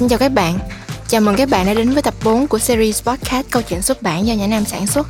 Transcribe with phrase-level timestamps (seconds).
[0.00, 0.58] xin chào các bạn.
[1.08, 4.02] Chào mừng các bạn đã đến với tập 4 của series podcast Câu chuyện xuất
[4.02, 5.08] bản do Nhã Nam sản xuất.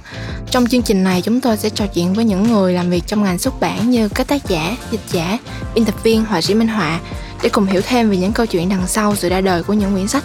[0.51, 3.23] Trong chương trình này chúng tôi sẽ trò chuyện với những người làm việc trong
[3.23, 5.39] ngành xuất bản như các tác giả, dịch giả,
[5.75, 7.01] biên tập viên, họa sĩ minh họa
[7.43, 9.93] để cùng hiểu thêm về những câu chuyện đằng sau sự ra đời của những
[9.93, 10.25] quyển sách.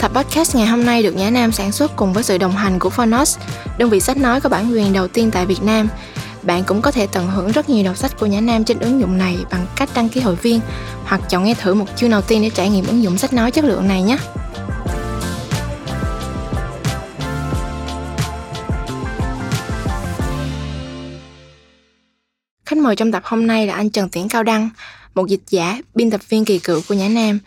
[0.00, 2.78] Tập podcast ngày hôm nay được Nhã Nam sản xuất cùng với sự đồng hành
[2.78, 3.38] của Phonos,
[3.78, 5.88] đơn vị sách nói có bản quyền đầu tiên tại Việt Nam.
[6.46, 9.00] Bạn cũng có thể tận hưởng rất nhiều đọc sách của Nhã Nam trên ứng
[9.00, 10.60] dụng này bằng cách đăng ký hội viên
[11.04, 13.50] hoặc chọn nghe thử một chương đầu tiên để trải nghiệm ứng dụng sách nói
[13.50, 14.18] chất lượng này nhé.
[22.66, 24.70] Khách mời trong tập hôm nay là anh Trần Tiễn Cao Đăng,
[25.14, 27.38] một dịch giả, biên tập viên kỳ cựu của Nhã Nam.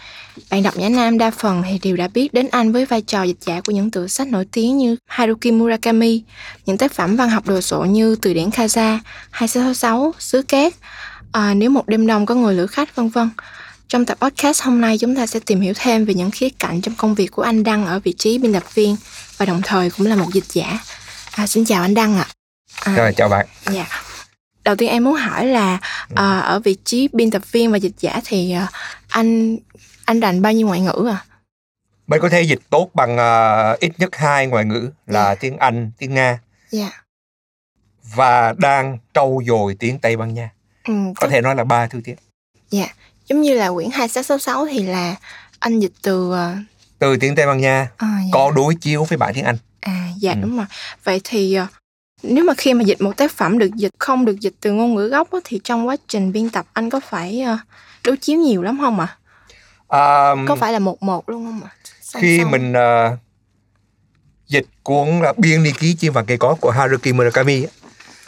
[0.52, 3.24] Bạn đọc Nhã Nam đa phần thì đều đã biết đến anh với vai trò
[3.24, 6.24] dịch giả của những tựa sách nổi tiếng như Haruki Murakami,
[6.66, 9.00] những tác phẩm văn học đồ sộ như Từ điển Kaza,
[9.32, 10.74] 2666, Sứ Cát,
[11.32, 13.30] à, Nếu một đêm đông có người lữ khách, vân vân.
[13.88, 16.82] Trong tập podcast hôm nay chúng ta sẽ tìm hiểu thêm về những khía cạnh
[16.82, 18.96] trong công việc của anh Đăng ở vị trí biên tập viên
[19.38, 20.80] và đồng thời cũng là một dịch giả.
[21.32, 22.28] À, xin chào anh Đăng ạ.
[22.84, 22.96] À.
[22.96, 23.46] Rồi chào bạn.
[23.74, 24.07] Dạ.
[24.68, 25.80] Đầu tiên em muốn hỏi là
[26.16, 28.68] à, ở vị trí biên tập viên và dịch giả thì à,
[29.08, 29.58] anh
[30.06, 31.26] anh rành bao nhiêu ngoại ngữ à?
[32.08, 35.38] Mình có thể dịch tốt bằng uh, ít nhất hai ngoại ngữ là yeah.
[35.38, 35.40] Dạ.
[35.40, 36.40] tiếng Anh, tiếng Nga.
[36.70, 36.82] Dạ.
[36.82, 36.94] Yeah.
[38.16, 40.50] Và đang trau dồi tiếng Tây Ban Nha.
[40.88, 42.16] Ừ, có thể nói là ba thứ tiếng.
[42.70, 42.80] Dạ.
[42.80, 42.96] Yeah
[43.28, 45.16] giống như là quyển 2666 thì là
[45.60, 46.38] anh dịch từ uh...
[47.00, 48.30] từ tiếng Tây Ban Nha à, dạ.
[48.32, 49.58] có đối chiếu với bản tiếng Anh.
[49.80, 50.38] À dạ ừ.
[50.42, 50.66] đúng rồi.
[51.04, 51.70] Vậy thì uh,
[52.24, 54.96] nếu mà khi mà dịch một tác phẩm được dịch không được dịch từ ngôn
[54.96, 57.60] ngữ gốc á, thì trong quá trình biên tập anh có phải uh,
[58.04, 59.18] đối chiếu nhiều lắm không ạ?
[59.88, 60.32] À?
[60.32, 61.70] Um, có phải là một một luôn không ạ?
[62.14, 62.20] À?
[62.22, 62.52] Khi xong.
[62.52, 63.20] mình uh,
[64.48, 67.66] dịch cuốn là Biên ni ký chim vàng cây có của Haruki Murakami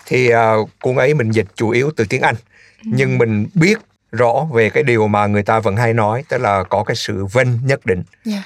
[0.05, 2.35] thì uh, cuốn ấy mình dịch chủ yếu từ tiếng Anh.
[2.83, 2.89] Ừ.
[2.93, 3.79] Nhưng mình biết
[4.11, 7.25] rõ về cái điều mà người ta vẫn hay nói tức là có cái sự
[7.25, 8.25] vân nhất định yeah.
[8.25, 8.43] Dạ.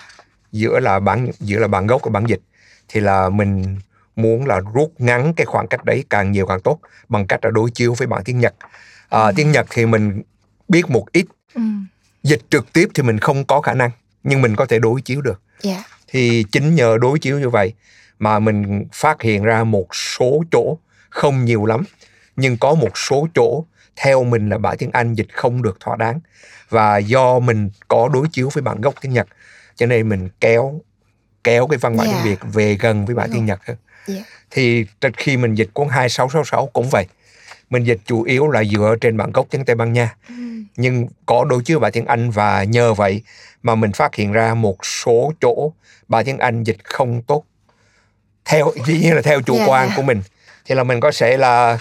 [0.52, 2.42] giữa là bản giữa là bản gốc và bản dịch
[2.88, 3.78] thì là mình
[4.16, 6.80] muốn là rút ngắn cái khoảng cách đấy càng nhiều càng tốt
[7.10, 8.54] bằng cách là đối chiếu với bản tiếng Nhật
[9.10, 9.32] à, ừ.
[9.36, 10.22] tiếng Nhật thì mình
[10.68, 11.26] biết một ít
[11.56, 11.62] ừ.
[12.24, 13.92] dịch trực tiếp thì mình không có khả năng
[14.24, 15.78] nhưng mình có thể đối chiếu được yeah.
[15.78, 15.84] Dạ.
[16.08, 17.74] thì chính nhờ đối chiếu như vậy
[18.20, 20.78] mà mình phát hiện ra một số chỗ
[21.10, 21.84] không nhiều lắm
[22.36, 25.96] nhưng có một số chỗ theo mình là bản tiếng Anh dịch không được thỏa
[25.96, 26.20] đáng
[26.70, 29.28] và do mình có đối chiếu với bản gốc tiếng Nhật
[29.76, 30.82] cho nên mình kéo
[31.44, 32.24] kéo cái văn bản yeah.
[32.24, 32.44] tiếng dạ.
[32.44, 33.78] Việt về gần với bản tiếng Nhật hơn.
[34.08, 34.20] Yeah.
[34.20, 34.24] Dạ.
[34.52, 34.86] Thì
[35.18, 37.06] khi mình dịch cuốn 2666 cũng vậy.
[37.70, 40.16] Mình dịch chủ yếu là dựa trên bản gốc tiếng Tây Ban Nha.
[40.30, 40.64] Mm.
[40.76, 43.22] Nhưng có đối chiếu bản tiếng Anh và nhờ vậy
[43.64, 45.72] mà mình phát hiện ra một số chỗ
[46.08, 47.44] bản tiếng Anh dịch không tốt.
[48.46, 50.22] Theo dĩ nhiên là theo chủ yeah, dạ, quan của mình.
[50.66, 51.78] Thì là mình có sẽ là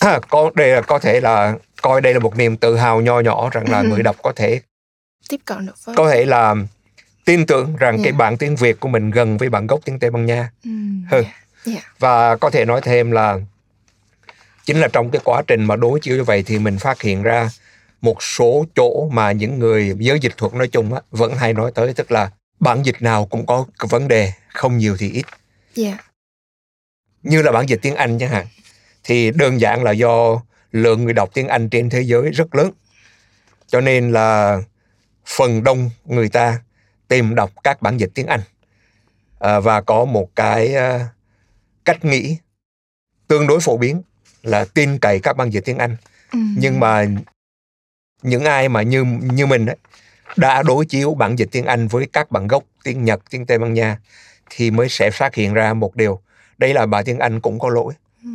[0.28, 3.50] có đây là có thể là coi đây là một niềm tự hào nho nhỏ
[3.52, 4.60] rằng là người đọc có thể
[5.28, 6.54] tiếp cận được với có thể là
[7.24, 8.04] tin tưởng rằng yeah.
[8.04, 8.18] cái dạ.
[8.18, 11.24] bản tiếng Việt của mình gần với bản gốc tiếng Tây Ban Nha mm, hơn
[11.24, 11.34] yeah.
[11.66, 11.84] Yeah.
[11.98, 13.38] và có thể nói thêm là
[14.64, 17.22] chính là trong cái quá trình mà đối chiếu như vậy thì mình phát hiện
[17.22, 17.48] ra
[18.00, 21.72] một số chỗ mà những người giới dịch thuật nói chung á, vẫn hay nói
[21.74, 25.26] tới tức là bản dịch nào cũng có vấn đề không nhiều thì ít
[25.76, 26.04] yeah.
[27.22, 28.46] như là bản dịch tiếng Anh chẳng hạn
[29.04, 30.40] thì đơn giản là do
[30.72, 32.70] lượng người đọc tiếng Anh trên thế giới rất lớn.
[33.66, 34.60] Cho nên là
[35.26, 36.62] phần đông người ta
[37.08, 38.40] tìm đọc các bản dịch tiếng Anh
[39.38, 41.00] à, và có một cái uh,
[41.84, 42.36] cách nghĩ
[43.28, 44.02] tương đối phổ biến
[44.42, 45.96] là tin cậy các bản dịch tiếng Anh.
[46.32, 46.38] Ừ.
[46.56, 47.06] Nhưng mà
[48.22, 49.76] những ai mà như như mình ấy,
[50.36, 53.58] đã đối chiếu bản dịch tiếng Anh với các bản gốc tiếng Nhật, tiếng Tây
[53.58, 53.98] Ban Nha
[54.50, 56.20] thì mới sẽ phát hiện ra một điều,
[56.58, 57.94] đây là bản tiếng Anh cũng có lỗi.
[58.24, 58.30] Ừ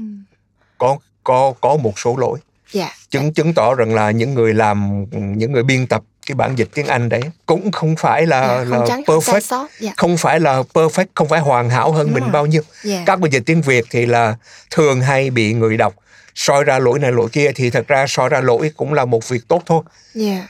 [0.77, 2.39] có có có một số lỗi
[2.71, 2.91] dạ.
[3.09, 6.69] chứng chứng tỏ rằng là những người làm những người biên tập cái bản dịch
[6.73, 9.93] tiếng Anh đấy cũng không phải là dạ, không là perfect dạ.
[9.97, 12.31] không phải là perfect không phải hoàn hảo hơn Đúng mình rồi.
[12.31, 13.03] bao nhiêu dạ.
[13.05, 14.35] các bản dịch tiếng Việt thì là
[14.71, 15.93] thường hay bị người đọc
[16.35, 19.29] soi ra lỗi này lỗi kia thì thật ra soi ra lỗi cũng là một
[19.29, 19.83] việc tốt thôi
[20.15, 20.43] yeah.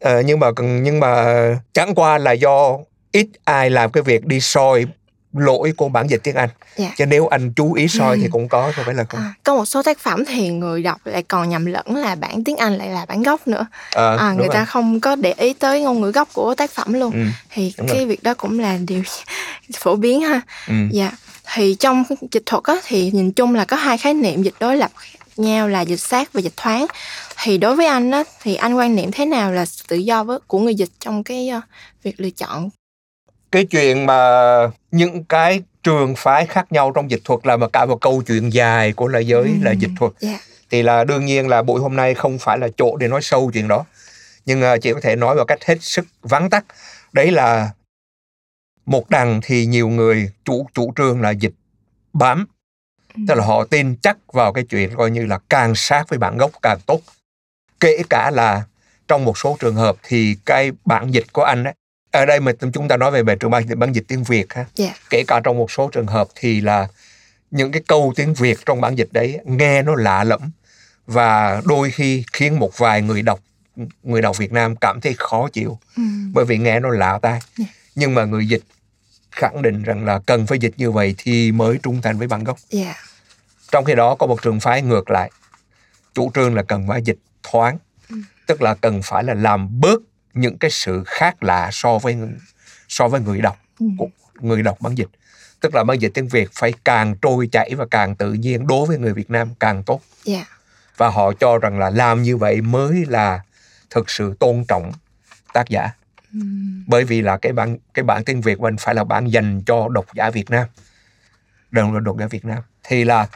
[0.00, 1.24] ờ, nhưng mà nhưng mà
[1.72, 2.78] chẳng qua là do
[3.12, 4.86] ít ai làm cái việc đi soi
[5.32, 6.48] lỗi của bản dịch tiếng Anh.
[6.76, 6.90] Dạ.
[6.96, 8.20] Chứ nếu anh chú ý soi ừ.
[8.22, 9.20] thì cũng có, không phải là không.
[9.20, 12.44] À, có một số tác phẩm thì người đọc lại còn nhầm lẫn là bản
[12.44, 13.66] tiếng Anh lại là bản gốc nữa.
[13.90, 14.54] À, à, người rồi.
[14.54, 17.12] ta không có để ý tới ngôn ngữ gốc của tác phẩm luôn.
[17.12, 17.24] Ừ.
[17.50, 18.06] Thì đúng cái rồi.
[18.06, 19.02] việc đó cũng là điều
[19.78, 20.40] phổ biến ha.
[20.68, 20.74] Ừ.
[20.92, 21.10] Dạ.
[21.54, 24.76] Thì trong dịch thuật á, thì nhìn chung là có hai khái niệm dịch đối
[24.76, 24.90] lập
[25.36, 26.86] nhau là dịch sát và dịch thoáng
[27.42, 30.38] thì đối với anh á thì anh quan niệm thế nào là tự do với
[30.46, 31.64] của người dịch trong cái uh,
[32.02, 32.70] việc lựa chọn
[33.52, 34.16] cái chuyện mà
[34.90, 38.52] những cái trường phái khác nhau trong dịch thuật là mà cả một câu chuyện
[38.52, 39.54] dài của lại giới ừ.
[39.62, 40.34] là dịch thuật yeah.
[40.34, 40.40] Dạ.
[40.70, 43.50] thì là đương nhiên là buổi hôm nay không phải là chỗ để nói sâu
[43.54, 43.84] chuyện đó
[44.46, 46.64] nhưng uh, chị có thể nói một cách hết sức vắn tắt
[47.12, 47.70] đấy là
[48.86, 51.54] một đằng thì nhiều người chủ chủ trương là dịch
[52.12, 52.46] bám
[53.14, 53.22] Ừ.
[53.28, 56.38] tức là họ tin chắc vào cái chuyện coi như là càng sát với bản
[56.38, 57.00] gốc càng tốt
[57.80, 58.62] kể cả là
[59.08, 61.74] trong một số trường hợp thì cái bản dịch của anh ấy
[62.12, 64.52] ở đây mà chúng ta nói về về trường bản dịch bản dịch tiếng Việt
[64.52, 64.94] ha Dạ.
[65.10, 66.88] kể cả trong một số trường hợp thì là
[67.50, 70.40] những cái câu tiếng Việt trong bản dịch đấy nghe nó lạ lẫm
[71.06, 73.40] và đôi khi khiến một vài người đọc
[74.02, 76.02] người đọc Việt Nam cảm thấy khó chịu Ừ.
[76.34, 77.64] bởi vì nghe nó lạ tai Dạ.
[77.94, 78.62] nhưng mà người dịch
[79.30, 82.44] khẳng định rằng là cần phải dịch như vậy thì mới trung thành với bản
[82.44, 82.94] gốc Dạ.
[83.72, 85.30] trong khi đó có một trường phái ngược lại
[86.14, 87.78] chủ trương là cần phải dịch thoáng
[88.10, 88.16] Ừ.
[88.46, 90.00] tức là cần phải là làm bớt
[90.34, 92.16] những cái sự khác lạ so với
[92.88, 93.86] so với người đọc Ừ.
[94.40, 95.08] người đọc bản dịch
[95.60, 98.86] tức là bản dịch tiếng Việt phải càng trôi chảy và càng tự nhiên đối
[98.86, 100.44] với người Việt Nam càng tốt Dạ.
[100.96, 103.40] và họ cho rằng là làm như vậy mới là
[103.90, 104.92] thực sự tôn trọng
[105.52, 105.90] tác giả
[106.32, 106.38] Ừ.
[106.86, 109.88] bởi vì là cái bản cái bản tiếng Việt mình phải là bản dành cho
[109.88, 110.66] độc giả Việt Nam
[111.70, 113.28] đồng là độc giả Việt Nam thì là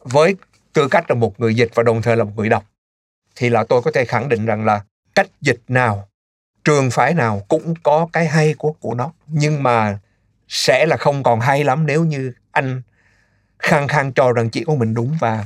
[0.00, 0.36] với
[0.72, 2.64] tư cách là một người dịch và đồng thời là một người đọc
[3.36, 4.80] thì là tôi có thể khẳng định rằng là
[5.16, 6.08] cách dịch nào
[6.64, 9.98] trường phái nào cũng có cái hay của của nó nhưng mà
[10.48, 12.82] sẽ là không còn hay lắm nếu như anh
[13.58, 15.44] khăng khăng cho rằng chỉ có mình đúng và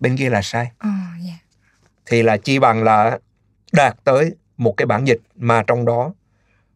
[0.00, 0.88] bên kia là sai Ờ,
[1.26, 1.32] dạ.
[2.06, 3.18] thì là chi bằng là
[3.72, 6.12] đạt tới một cái bản dịch mà trong đó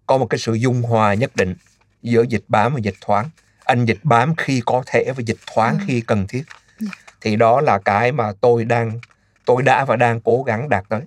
[0.06, 1.55] có một cái sự dung hòa nhất định
[2.02, 3.31] giữa dịch bám và dịch thoáng
[3.64, 5.85] anh dịch bám khi có thể và dịch thoáng Ừ.
[5.87, 6.43] khi cần thiết
[6.81, 6.90] Dạ.
[7.20, 9.00] thì đó là cái mà tôi đang
[9.44, 11.00] tôi đã và đang cố gắng đạt tới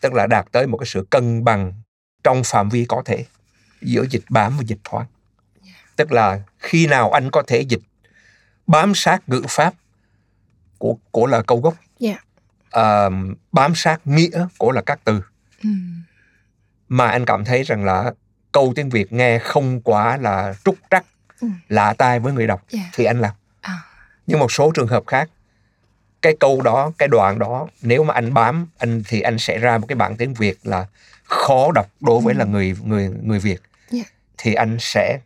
[0.00, 1.72] tức là đạt tới một cái sự cân bằng
[2.24, 3.24] trong phạm vi có thể
[3.82, 5.06] giữa dịch bám và dịch thoáng
[5.96, 7.80] tức là khi nào anh có thể dịch
[8.66, 9.74] bám sát ngữ pháp
[10.78, 12.16] của của là câu gốc Dạ.
[12.70, 13.08] à,
[13.52, 15.20] bám sát nghĩa của là các từ
[15.62, 15.68] Ừ.
[16.88, 18.12] mà anh cảm thấy rằng là
[18.52, 21.04] câu tiếng Việt nghe không quá là trúc trắc
[21.40, 21.48] Ừ.
[21.68, 22.80] lạ tai với người đọc Dạ.
[22.92, 23.78] thì anh làm À.
[24.26, 25.30] nhưng một số trường hợp khác
[26.22, 29.78] cái câu đó cái đoạn đó nếu mà anh bám anh thì anh sẽ ra
[29.78, 30.86] một cái bản tiếng Việt là
[31.24, 32.38] khó đọc đối với Ừ.
[32.38, 33.58] là người người người Việt
[33.90, 34.02] Dạ.
[34.38, 35.18] thì anh sẽ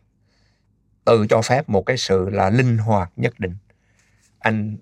[1.05, 3.55] tự cho phép một cái sự là linh hoạt nhất định
[4.39, 4.77] anh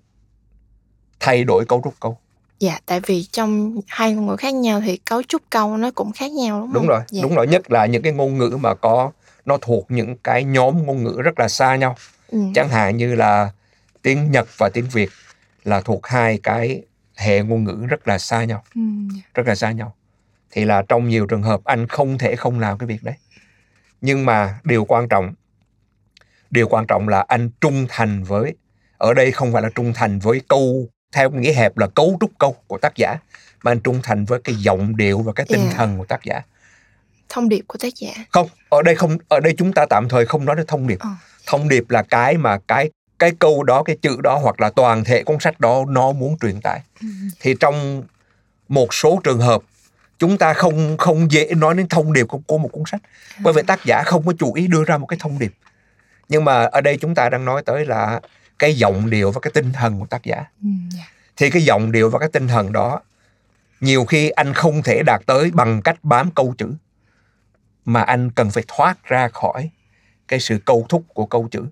[1.20, 2.18] thay đổi cấu trúc câu
[2.58, 6.12] Dạ, tại vì trong hai ngôn ngữ khác nhau thì cấu trúc câu nó cũng
[6.12, 6.74] khác nhau đúng không?
[6.74, 7.22] đúng rồi Dạ.
[7.22, 9.10] đúng rồi nhất là những cái ngôn ngữ mà có
[9.44, 11.96] nó thuộc những cái nhóm ngôn ngữ rất là xa nhau
[12.28, 12.38] Ừ.
[12.54, 13.50] chẳng hạn như là
[14.02, 15.10] tiếng Nhật và tiếng Việt
[15.64, 16.82] là thuộc hai cái
[17.16, 18.80] hệ ngôn ngữ rất là xa nhau Ừ.
[19.16, 19.20] dạ.
[19.34, 19.94] rất là xa nhau
[20.50, 23.14] thì là trong nhiều trường hợp anh không thể không làm cái việc đấy
[24.00, 25.34] nhưng mà điều quan trọng
[26.50, 28.54] điều quan trọng là anh trung thành với
[28.98, 32.30] ở đây không phải là trung thành với câu theo nghĩa hẹp là cấu trúc
[32.38, 33.16] câu của tác giả
[33.62, 35.74] mà anh trung thành với cái giọng điệu và cái tinh Yeah.
[35.76, 36.40] thần của tác giả
[37.28, 38.10] Thông điệp của tác giả.
[38.30, 40.98] không ở đây không ở đây chúng ta tạm thời không nói đến thông điệp
[41.00, 41.08] Ờ.
[41.46, 45.04] thông điệp là cái mà cái cái câu đó cái chữ đó hoặc là toàn
[45.04, 46.80] thể cuốn sách đó nó muốn truyền tải.
[47.40, 48.02] Thì trong
[48.68, 49.62] một số trường hợp
[50.18, 53.00] chúng ta không không dễ nói đến thông điệp của, của một cuốn sách.
[53.40, 55.52] Bởi vì tác giả không có chủ ý đưa ra một cái thông điệp.
[56.28, 58.20] Nhưng mà ở đây chúng ta đang nói tới là
[58.58, 60.44] cái giọng điệu và cái tinh thần của tác giả.
[60.62, 60.68] Ừ.
[60.96, 61.04] dạ.
[61.36, 63.00] thì cái giọng điệu và cái tinh thần đó
[63.80, 66.74] nhiều khi anh không thể đạt tới bằng cách bám câu chữ.
[67.84, 69.70] Mà anh cần phải thoát ra khỏi
[70.28, 71.64] cái sự câu thúc của câu chữ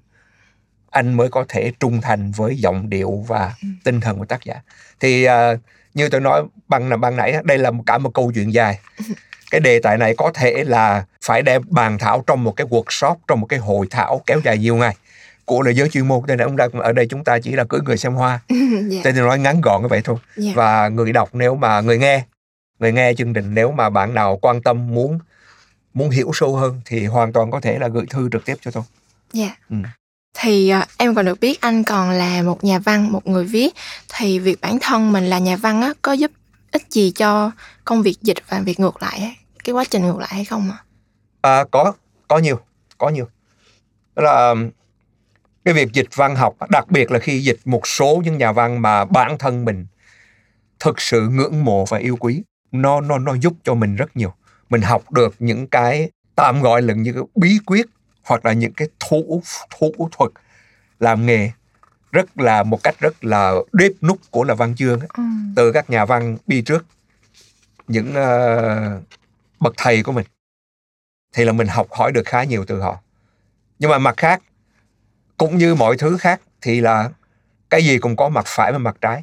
[0.93, 3.69] anh mới có thể trung thành với giọng điệu và Ừ.
[3.85, 4.55] tinh thần của tác giả
[5.01, 5.53] thì à,
[5.95, 8.79] như tôi nói bằng là ban nãy đây là một cả một câu chuyện dài
[9.51, 13.17] cái đề tài này có thể là phải đem bàn thảo trong một cái workshop
[13.29, 14.97] trong một cái hội thảo kéo dài nhiều ngày
[15.45, 17.65] của là giới chuyên môn nên là ông đang ở đây chúng ta chỉ là
[17.65, 18.41] cưỡi người xem hoa
[18.89, 19.01] dạ.
[19.05, 20.17] Thế thì nói ngắn gọn như vậy thôi.
[20.37, 20.53] Dạ.
[20.55, 22.25] Và người đọc nếu mà người nghe,
[22.79, 25.19] người nghe chương trình nếu mà bạn nào quan tâm muốn
[25.95, 28.71] muốn hiểu sâu hơn thì hoàn toàn có thể là gửi thư trực tiếp cho
[28.71, 28.83] tôi.
[29.33, 29.57] Dạ.
[29.71, 29.77] Ừ.
[30.35, 33.75] Thì à, em còn được biết anh còn là một nhà văn, một người viết
[34.15, 36.31] thì việc bản thân mình là nhà văn á có giúp
[36.73, 37.51] ích gì cho
[37.85, 39.37] công việc dịch và việc ngược lại ấy?
[39.65, 40.79] cái quá trình ngược lại hay không ạ?
[41.43, 41.93] À, có
[42.29, 42.61] có nhiều,
[42.99, 43.29] có nhiều.
[44.17, 44.55] Là
[45.65, 48.83] cái việc dịch văn học, đặc biệt là khi dịch một số những nhà văn
[48.83, 49.87] mà bản thân mình
[50.81, 54.35] thực sự ngưỡng mộ và yêu quý, nó nó nó giúp cho mình rất nhiều.
[54.71, 57.87] Mình học được những cái tạm gọi là những cái bí quyết
[58.25, 59.43] hoặc là những cái thủ
[59.79, 60.31] thủ thuật
[61.01, 61.51] làm nghề
[62.13, 65.23] rất là một cách rất là đếp nút của là văn chương ấy, Ừ.
[65.57, 66.85] từ các nhà văn đi trước
[67.89, 69.01] những ờ,
[69.61, 70.27] bậc thầy của mình
[71.35, 72.99] thì là mình học hỏi được khá nhiều từ họ.
[73.79, 74.43] Nhưng mà mặt khác
[75.37, 77.11] cũng như mọi thứ khác thì là
[77.71, 79.23] cái gì cũng có mặt phải và mặt trái.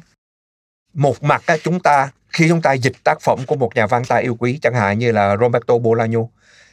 [0.94, 4.04] Một mặt á, chúng ta khi chúng ta dịch tác phẩm của một nhà văn
[4.04, 6.28] ta yêu quý chẳng hạn như là Roberto Bolaño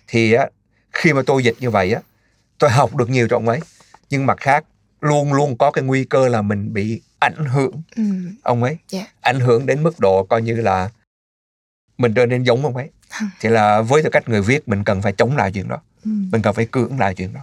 [0.07, 0.48] thì á,
[0.91, 2.01] khi mà tôi dịch như vậy á
[2.60, 3.60] tôi học được nhiều trong ông ấy.
[4.10, 4.64] Nhưng mặt khác
[5.02, 7.82] luôn luôn có cái nguy cơ là mình bị ảnh hưởng.
[7.96, 8.04] Ừ.
[8.44, 9.06] ông ấy Dạ.
[9.22, 10.90] ảnh hưởng đến mức độ coi như là
[11.98, 12.90] mình trở nên giống ông ấy.
[13.40, 15.78] Thì là với tư cách người viết mình cần phải chống lại chuyện đó.
[16.06, 16.12] Ừ.
[16.32, 17.42] mình cần phải cưỡng lại chuyện đó.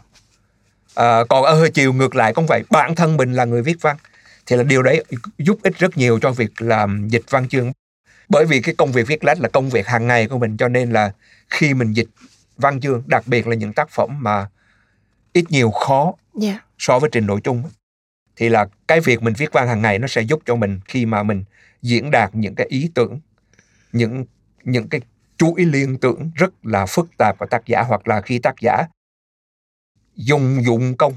[0.94, 3.96] À, còn ở chiều ngược lại cũng vậy bản thân mình là người viết văn.
[4.46, 5.04] Thì là điều đấy
[5.38, 7.72] giúp ích rất nhiều cho việc làm dịch văn chương.
[8.28, 10.68] Bởi vì cái công việc viết lách là công việc hàng ngày của mình cho
[10.68, 11.12] nên là
[11.50, 12.08] khi mình dịch
[12.56, 14.46] văn chương đặc biệt là những tác phẩm mà
[15.34, 16.60] ít nhiều khó Dạ.
[16.78, 17.62] so với trình độ chung
[18.36, 21.06] thì là cái việc mình viết văn hàng ngày nó sẽ giúp cho mình khi
[21.06, 21.44] mà mình
[21.82, 23.20] diễn đạt những cái ý tưởng
[23.92, 24.24] những
[24.64, 25.00] những cái
[25.38, 28.86] chuỗi liên tưởng rất là phức tạp của tác giả hoặc là khi tác giả
[30.16, 31.14] dùng dụng công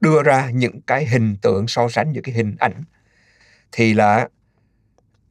[0.00, 2.82] đưa ra những cái hình tượng so sánh những cái hình ảnh
[3.72, 4.28] thì là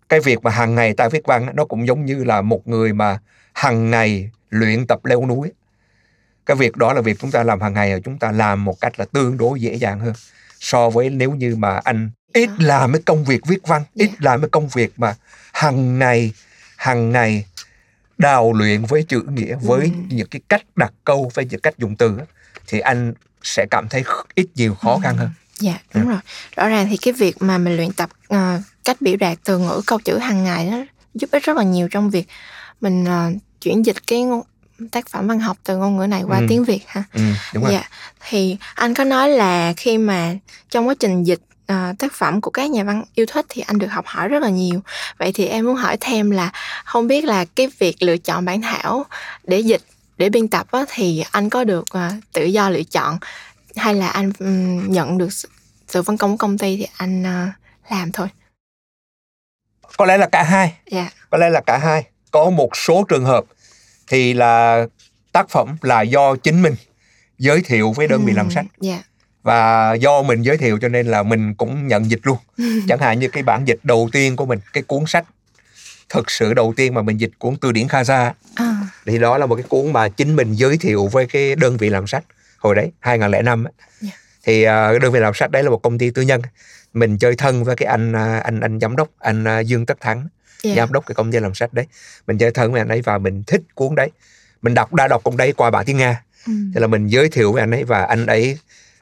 [0.09, 2.93] cái việc mà hàng ngày ta viết văn nó cũng giống như là một người
[2.93, 3.19] mà
[3.53, 5.51] hàng ngày luyện tập leo núi
[6.45, 8.99] cái việc đó là việc chúng ta làm hàng ngày chúng ta làm một cách
[8.99, 10.13] là tương đối dễ dàng hơn
[10.59, 14.17] so với nếu như mà anh ít làm cái công việc viết văn ít Dạ.
[14.19, 15.15] làm cái công việc mà
[15.53, 16.31] hàng ngày
[16.77, 17.45] hàng ngày
[18.17, 19.89] đào luyện với chữ nghĩa với Ừ.
[20.09, 22.17] những cái cách đặt câu với những cách dùng từ
[22.67, 24.03] thì anh sẽ cảm thấy
[24.35, 26.19] ít nhiều khó khăn hơn Dạ, đúng rồi.
[26.55, 29.81] Rõ ràng thì cái việc mà mình luyện tập ờ, cách biểu đạt từ ngữ
[29.87, 30.77] câu chữ hàng ngày nó
[31.13, 32.27] giúp ích rất là nhiều trong việc
[32.81, 33.31] mình ờ,
[33.61, 34.41] chuyển dịch cái ngôn,
[34.91, 36.45] tác phẩm văn học từ ngôn ngữ này qua Ừ.
[36.49, 37.03] tiếng Việt ha.
[37.13, 37.21] ừ,
[37.53, 37.83] đúng rồi Dạ,
[38.29, 40.33] thì anh có nói là khi mà
[40.69, 43.79] trong quá trình dịch ờ, tác phẩm của các nhà văn yêu thích thì anh
[43.79, 44.81] được học hỏi rất là nhiều.
[45.17, 46.51] Vậy thì em muốn hỏi thêm là
[46.85, 49.05] không biết là cái việc lựa chọn bản thảo
[49.43, 49.81] để dịch
[50.17, 53.17] để biên tập á, thì anh có được ờ, tự do lựa chọn
[53.75, 55.29] hay là anh ừm, nhận được
[55.87, 57.47] sự, phân công của công ty thì anh ờ,
[57.89, 58.27] làm thôi.
[59.97, 61.09] có lẽ là cả hai Dạ.
[61.29, 63.43] có lẽ là cả hai có một số trường hợp
[64.13, 64.85] thì là
[65.31, 66.75] tác phẩm là do chính mình
[67.37, 69.03] giới thiệu với đơn vị làm sách Dạ.
[69.43, 72.37] và do mình giới thiệu cho nên là mình cũng nhận dịch luôn
[72.87, 75.25] chẳng hạn như cái bản dịch đầu tiên của mình cái cuốn sách
[76.09, 79.45] thực sự đầu tiên mà mình dịch cuốn từ điển Khaza À, thì đó là
[79.45, 82.23] một cái cuốn mà chính mình giới thiệu với cái đơn vị làm sách
[82.57, 83.71] hồi đấy 2005 á.
[84.01, 84.09] Dạ.
[84.43, 86.41] thì à, đơn vị làm sách đấy là một công ty tư nhân
[86.93, 89.97] mình chơi thân với cái anh à, anh anh giám đốc anh à, Dương Tất
[90.01, 90.27] Thắng
[90.63, 90.75] dạ.
[90.75, 91.85] giám đốc cái công ty làm sách đấy.
[92.27, 94.11] Mình chơi thân với anh ấy và mình thích cuốn đấy.
[94.61, 96.23] Mình đọc đã đọc cuốn đấy qua bản tiếng Nga.
[96.47, 98.57] Ừm, thế là mình giới thiệu với anh ấy và anh ấy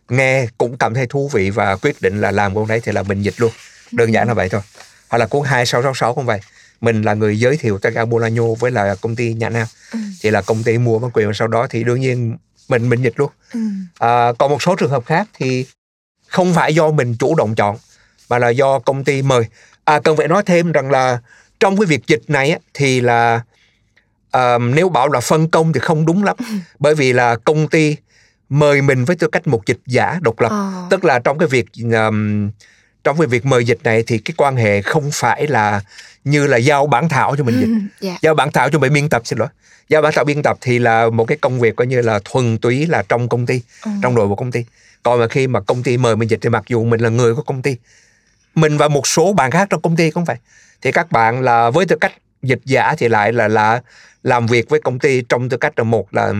[0.09, 2.81] nghe cũng cảm thấy thú vị và quyết định là làm cuốn đấy.
[2.83, 3.51] Thì là mình dịch luôn.
[3.91, 4.61] Đơn giản là vậy thôi.
[5.09, 6.39] Hoặc là cuốn 2666 cũng vậy.
[6.81, 10.31] Mình là người giới thiệu Taga Bolaño với là công ty Nhã Nam ừm, thì
[10.31, 12.37] là công ty mua bản quyền và sau đó thì đương nhiên
[12.69, 13.31] mình mình dịch luôn.
[13.53, 15.65] Ừm, à, còn một số trường hợp khác thì
[16.27, 17.77] không phải do mình chủ động chọn
[18.29, 19.45] mà là do công ty mời.
[19.83, 21.19] À, cần phải nói thêm rằng là
[21.61, 23.41] trong cái việc dịch này thì là
[24.31, 26.35] à, nếu bảo là phân công thì không đúng lắm.
[26.79, 27.95] Bởi vì là công ty
[28.49, 30.49] mời mình với tư cách một dịch giả độc lập.
[30.49, 32.49] Ờ, tức là trong cái việc um,
[33.03, 35.81] trong cái việc mời dịch này thì cái quan hệ không phải là
[36.23, 37.81] như là giao bản thảo cho mình dịch.
[38.07, 38.17] Dạ.
[38.21, 39.47] giao bản thảo cho mình biên tập xin lỗi.
[39.89, 42.57] Giao bản thảo biên tập thì là một cái công việc coi như là thuần
[42.57, 44.65] túy là trong công ty Ừm, trong đội của công ty.
[45.03, 47.35] Còn mà khi mà công ty mời mình dịch thì mặc dù mình là người
[47.35, 47.75] của công ty
[48.55, 50.35] mình và một số bạn khác trong công ty cũng vậy
[50.81, 52.11] thì các bạn là với tư cách
[52.43, 53.81] dịch giả thì lại là là
[54.23, 56.33] làm việc với công ty trong tư cách là một là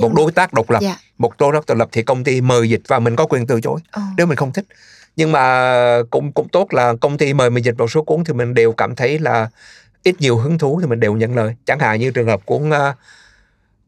[0.00, 0.96] một đối tác độc lập Dạ.
[1.18, 3.60] một đối tác độc lập thì công ty mời dịch và mình có quyền từ
[3.60, 3.80] chối.
[3.90, 4.64] Ờ, nếu mình không thích.
[5.16, 5.72] Nhưng mà
[6.10, 8.72] cũng cũng tốt là công ty mời mình dịch một số cuốn thì mình đều
[8.72, 9.48] cảm thấy là
[10.02, 11.54] ít nhiều hứng thú thì mình đều nhận lời.
[11.66, 12.74] Chẳng hạn như trường hợp cuốn uh,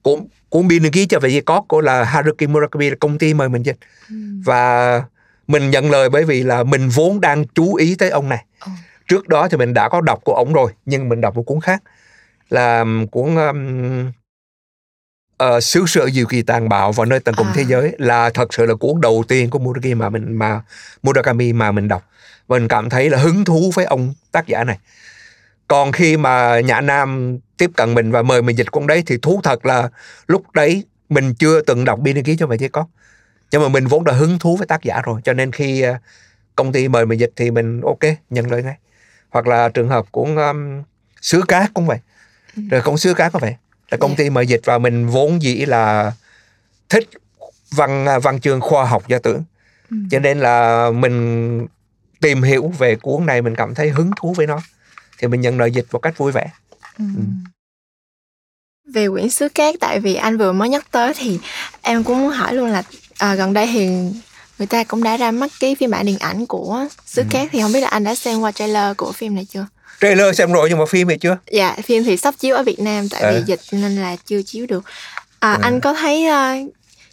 [0.02, 3.34] cuốn cuốn biên ký trở về dây cót của là Haruki Murakami là công ty
[3.34, 3.76] mời mình dịch.
[4.08, 5.02] Ừm, và
[5.46, 8.44] mình nhận lời bởi vì là mình vốn đang chú ý tới ông này.
[8.58, 8.70] Ờ,
[9.12, 11.60] trước đó thì mình đã có đọc của ông rồi nhưng mình đọc một cuốn
[11.60, 11.82] khác.
[12.50, 14.10] Là cuốn um,
[15.44, 17.52] uh, xứ sở diệu kỳ tàn bạo vào nơi tận cùng À.
[17.54, 20.60] thế giới là thật sự là cuốn đầu tiên của Murakami mà mình mà
[21.02, 22.02] Murakami mà mình đọc.
[22.48, 24.78] Mình cảm thấy là hứng thú với ông tác giả này.
[25.68, 29.18] Còn khi mà Nhã Nam tiếp cận mình và mời mình dịch cuốn đấy thì
[29.22, 29.88] thú thật là
[30.26, 32.86] lúc đấy mình chưa từng đọc biên ký cho vậy chứ có.
[33.50, 35.96] Nhưng mà mình vốn đã hứng thú với tác giả rồi cho nên khi uh,
[36.56, 38.76] công ty mời mình dịch thì mình ok nhận lời ngay
[39.32, 40.82] hoặc là trường hợp của um,
[41.20, 41.98] sứ cát cũng vậy
[42.56, 42.62] Ừ.
[42.70, 43.56] rồi không sứ cát cũng vậy
[43.90, 44.14] là công Dạ.
[44.18, 46.12] ty mời dịch và mình vốn dĩ là
[46.88, 47.08] thích
[47.70, 49.42] văn văn chương khoa học gia tưởng
[49.90, 50.08] ừm.
[50.10, 51.66] cho nên là mình
[52.20, 54.60] tìm hiểu về cuốn này mình cảm thấy hứng thú với nó
[55.18, 56.50] thì mình nhận lời dịch một cách vui vẻ
[56.98, 57.44] Ừm.
[58.94, 61.40] Về quyển sứ cát tại vì anh vừa mới nhắc tới thì
[61.82, 62.82] em cũng muốn hỏi luôn là
[63.18, 63.88] à, gần đây thì
[64.58, 67.26] người ta cũng đã ra mắt cái phiên bản điện ảnh của sứ Ừ.
[67.30, 69.66] cát thì không biết là anh đã xem qua trailer của phim này chưa?
[70.00, 72.80] trailer xem rồi nhưng mà phim thì chưa Dạ phim thì sắp chiếu ở Việt
[72.80, 73.42] Nam tại vì Ờ.
[73.46, 74.84] dịch nên là chưa chiếu được.
[75.40, 75.58] À, Ờ.
[75.62, 76.54] Anh có thấy ờ,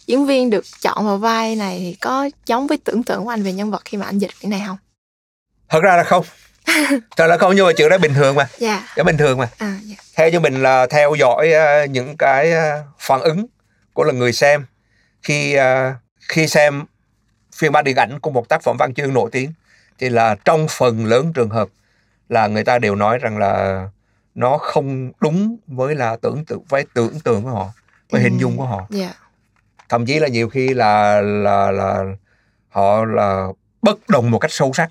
[0.06, 3.42] diễn viên được chọn vào vai này thì có giống với tưởng tượng của anh
[3.42, 4.76] về nhân vật khi mà anh dịch cái này không
[5.68, 6.24] thật ra là không
[7.16, 9.06] thật là không nhưng mà chuyện đó bình thường mà dạ yeah.
[9.06, 9.96] bình thường mà à, dạ.
[10.16, 11.52] theo như mình là theo dõi
[11.84, 13.46] uh, những cái uh, phản ứng
[13.92, 14.66] của là người xem
[15.22, 15.62] khi uh,
[16.28, 16.84] khi xem
[17.60, 19.52] phiên bản điện ảnh của một tác phẩm văn chương nổi tiếng
[19.98, 21.68] thì là trong phần lớn trường hợp
[22.28, 23.88] là người ta đều nói rằng là
[24.34, 27.72] nó không đúng với là tưởng tượng với tưởng tượng của họ
[28.10, 28.24] với ừ.
[28.24, 28.90] hình dung của họ yeah.
[28.90, 29.14] Dạ.
[29.88, 32.04] thậm chí là nhiều khi là là là
[32.68, 33.48] họ là
[33.82, 34.90] bất đồng một cách sâu sắc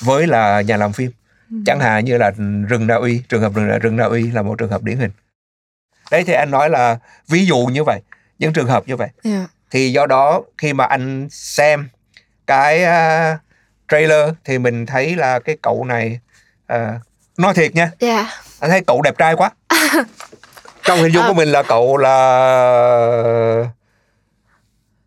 [0.00, 1.10] với là nhà làm phim
[1.50, 1.56] ừ.
[1.66, 2.30] chẳng hạn như là
[2.68, 5.10] rừng Na Uy trường hợp rừng, rừng Na Uy là một trường hợp điển hình
[6.10, 6.98] đấy thì anh nói là
[7.28, 8.00] ví dụ như vậy
[8.38, 9.38] những trường hợp như vậy yeah.
[9.38, 9.46] Dạ.
[9.70, 11.88] thì do đó khi mà anh xem
[12.50, 13.40] cái uh,
[13.88, 16.20] trailer thì mình thấy là cái cậu này
[16.72, 16.78] uh,
[17.38, 17.90] nói thiệt nha.
[17.98, 18.26] Yeah.
[18.60, 19.50] anh thấy cậu đẹp trai quá.
[20.84, 22.10] Trong hình dung của mình là cậu là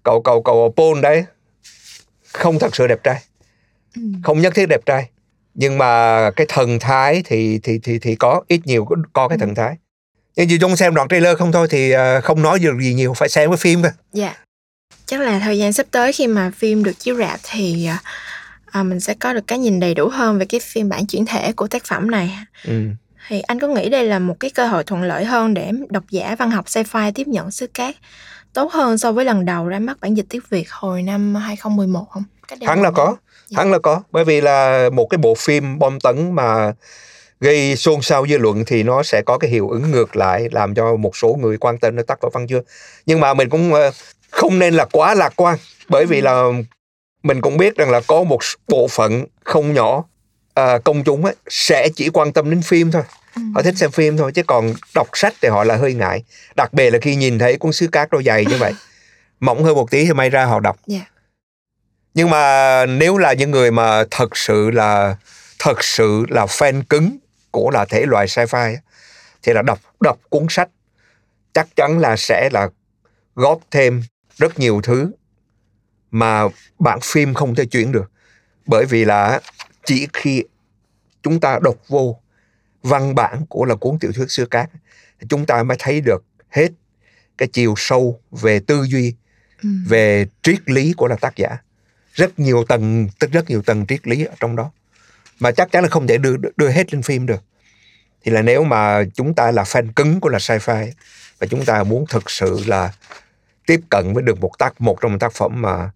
[0.03, 1.25] cậu cậu cậu Paul đấy.
[2.33, 3.23] Không thật sự đẹp trai.
[3.95, 4.01] Ừ.
[4.23, 5.09] không nhất thiết đẹp trai.
[5.53, 9.37] Nhưng mà cái thần thái thì thì thì thì có ít nhiều có, có cái
[9.37, 9.39] ừ.
[9.39, 9.75] thần thái.
[10.35, 13.13] Nhưng chỉ trong xem đoạn trailer không thôi thì à, không nói được gì nhiều
[13.13, 14.35] phải xem cái phim cơ dạ
[15.05, 18.01] chắc là thời gian sắp tới khi mà phim được chiếu rạp thì à,
[18.65, 21.25] à, mình sẽ có được cái nhìn đầy đủ hơn về cái phiên bản chuyển
[21.25, 22.81] thể của tác phẩm này ừ.
[23.27, 26.03] thì anh có nghĩ đây là một cái cơ hội thuận lợi hơn để độc
[26.09, 27.95] giả văn học sci-fi tiếp nhận xứ cát
[28.53, 32.05] tốt hơn so với lần đầu ra mắt bản dịch tiếng Việt hồi năm 2011
[32.09, 32.23] không?
[32.61, 33.15] Hẳn là có,
[33.47, 33.57] dạ.
[33.57, 36.73] hẳn là có, bởi vì là một cái bộ phim bom tấn mà
[37.39, 40.75] gây xôn xao dư luận thì nó sẽ có cái hiệu ứng ngược lại làm
[40.75, 42.63] cho một số người quan tâm đến tác phẩm văn chương
[43.05, 43.91] nhưng mà mình cũng ờ,
[44.33, 45.57] không nên là quá lạc quan
[45.89, 46.23] bởi vì ừ.
[46.23, 46.43] là
[47.23, 50.03] mình cũng biết rằng là có một bộ phận không nhỏ
[50.53, 53.03] à, công chúng ấy, sẽ chỉ quan tâm đến phim thôi
[53.35, 53.41] ừ.
[53.55, 56.23] họ thích xem phim thôi chứ còn đọc sách thì họ là hơi ngại
[56.55, 58.73] đặc biệt là khi nhìn thấy cuốn sứ cát đôi dày như vậy
[59.39, 61.11] mỏng hơn một tí thì may ra họ đọc yeah.
[62.13, 65.15] nhưng mà nếu là những người mà thật sự là
[65.59, 67.17] thật sự là fan cứng
[67.51, 68.75] của là thể loại sci-fi
[69.43, 70.69] thì là đọc đọc cuốn sách
[71.53, 72.69] chắc chắn là sẽ là
[73.35, 74.01] góp thêm
[74.37, 75.11] rất nhiều thứ
[76.11, 76.43] mà
[76.79, 78.11] bản phim không thể chuyển được.
[78.65, 79.39] Bởi vì là
[79.85, 80.43] chỉ khi
[81.23, 82.19] chúng ta đọc vô
[82.83, 84.69] văn bản của là cuốn tiểu thuyết xưa cát
[85.29, 86.69] chúng ta mới thấy được hết
[87.37, 89.13] cái chiều sâu về tư duy
[89.63, 89.69] ừ.
[89.87, 91.57] về triết lý của là tác giả.
[92.13, 94.71] Rất nhiều tầng tức rất nhiều tầng triết lý ở trong đó.
[95.39, 97.43] Mà chắc chắn là không thể đưa đưa hết lên phim được.
[98.23, 100.91] Thì là nếu mà chúng ta là fan cứng của là sci-fi
[101.39, 102.93] và chúng ta muốn thực sự là
[103.67, 105.91] tiếp cận với được một tác một trong một tác phẩm mà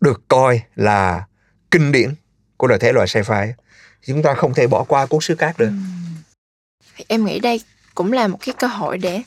[0.00, 1.26] được coi là
[1.70, 2.14] kinh điển
[2.56, 3.52] của đời thể loại sci-fi.
[4.06, 5.70] Chúng ta không thể bỏ qua cuốn sứ cát được.
[6.98, 7.04] Ừ.
[7.08, 7.60] em nghĩ đây
[7.94, 9.22] cũng là một cái cơ hội để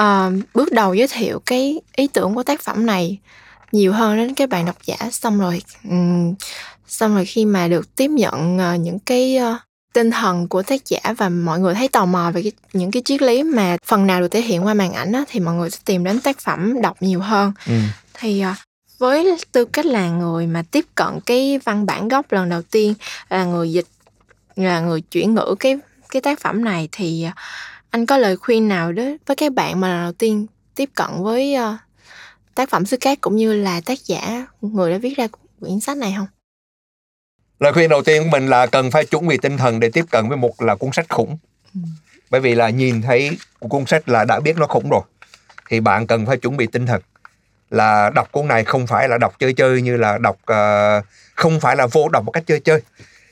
[0.00, 3.18] uh, bước đầu giới thiệu cái ý tưởng của tác phẩm này
[3.72, 4.96] nhiều hơn đến các bạn độc giả.
[5.12, 6.34] Xong rồi um,
[6.86, 9.60] xong rồi khi mà được tiếp nhận uh, những cái uh,
[9.94, 13.02] tinh thần của tác giả và mọi người thấy tò mò về cái, những cái
[13.04, 15.70] triết lý mà phần nào được thể hiện qua màn ảnh á, thì mọi người
[15.70, 17.74] sẽ tìm đến tác phẩm đọc nhiều hơn ừ.
[18.14, 18.56] thì uh,
[18.98, 22.94] với tư cách là người mà tiếp cận cái văn bản gốc lần đầu tiên
[23.30, 23.86] là người dịch
[24.56, 25.78] là người chuyển ngữ cái
[26.10, 27.34] cái tác phẩm này thì uh,
[27.90, 31.08] anh có lời khuyên nào đó với các bạn mà lần đầu tiên tiếp cận
[31.18, 31.78] với uh,
[32.54, 35.28] tác phẩm xứ cát cũng như là tác giả người đã viết ra
[35.60, 36.26] quyển sách này không?
[37.64, 40.04] Lời khuyên đầu tiên của mình là cần phải chuẩn bị tinh thần để tiếp
[40.10, 41.38] cận với một là cuốn sách khủng.
[41.74, 41.80] Ừ.
[42.30, 45.00] bởi vì là nhìn thấy cuốn sách là đã biết nó khủng rồi
[45.68, 47.02] thì bạn cần phải chuẩn bị tinh thần.
[47.70, 51.60] Là đọc cuốn này không phải là đọc chơi chơi như là đọc uh, không
[51.60, 52.80] phải là vô đọc một cách chơi chơi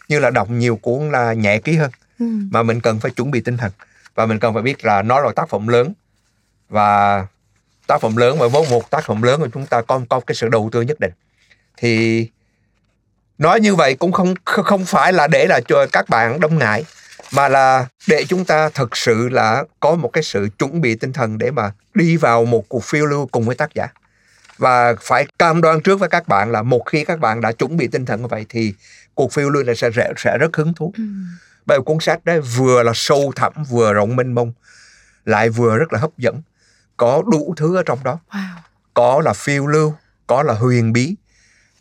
[0.08, 1.90] như là đọc nhiều cuốn là nhẹ ký hơn.
[2.18, 2.26] Ừ.
[2.50, 3.72] mà mình cần phải chuẩn bị tinh thần
[4.14, 5.92] và mình cần phải biết là nó là tác phẩm lớn.
[6.68, 7.26] Và
[7.86, 10.34] tác phẩm lớn và với một tác phẩm lớn mà chúng ta có có cái
[10.34, 11.12] sự đầu tư nhất định.
[11.76, 12.28] Thì
[13.42, 16.84] nói như vậy cũng không không phải là để là cho các bạn đông ngại
[17.32, 21.12] mà là để chúng ta thực sự là có một cái sự chuẩn bị tinh
[21.12, 23.88] thần để mà đi vào một cuộc phiêu lưu cùng với tác giả
[24.58, 27.76] và phải cam đoan trước với các bạn là một khi các bạn đã chuẩn
[27.76, 28.74] bị tinh thần như vậy thì
[29.14, 31.04] cuộc phiêu lưu này sẽ sẽ rất hứng thú ừ.
[31.66, 34.52] bởi cuốn sách đấy vừa là sâu thẳm vừa rộng mênh mông
[35.24, 36.42] lại vừa rất là hấp dẫn
[36.96, 38.40] có đủ thứ ở trong đó wow.
[38.94, 39.94] có là phiêu lưu
[40.26, 41.14] có là huyền bí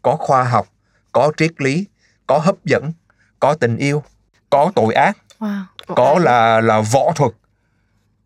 [0.02, 0.68] có khoa học
[1.12, 1.86] có triết lý
[2.28, 2.94] có hấp dẫn
[3.40, 4.04] có tình yêu
[4.50, 5.64] có tội ác wow.
[5.88, 7.32] có là là võ thuật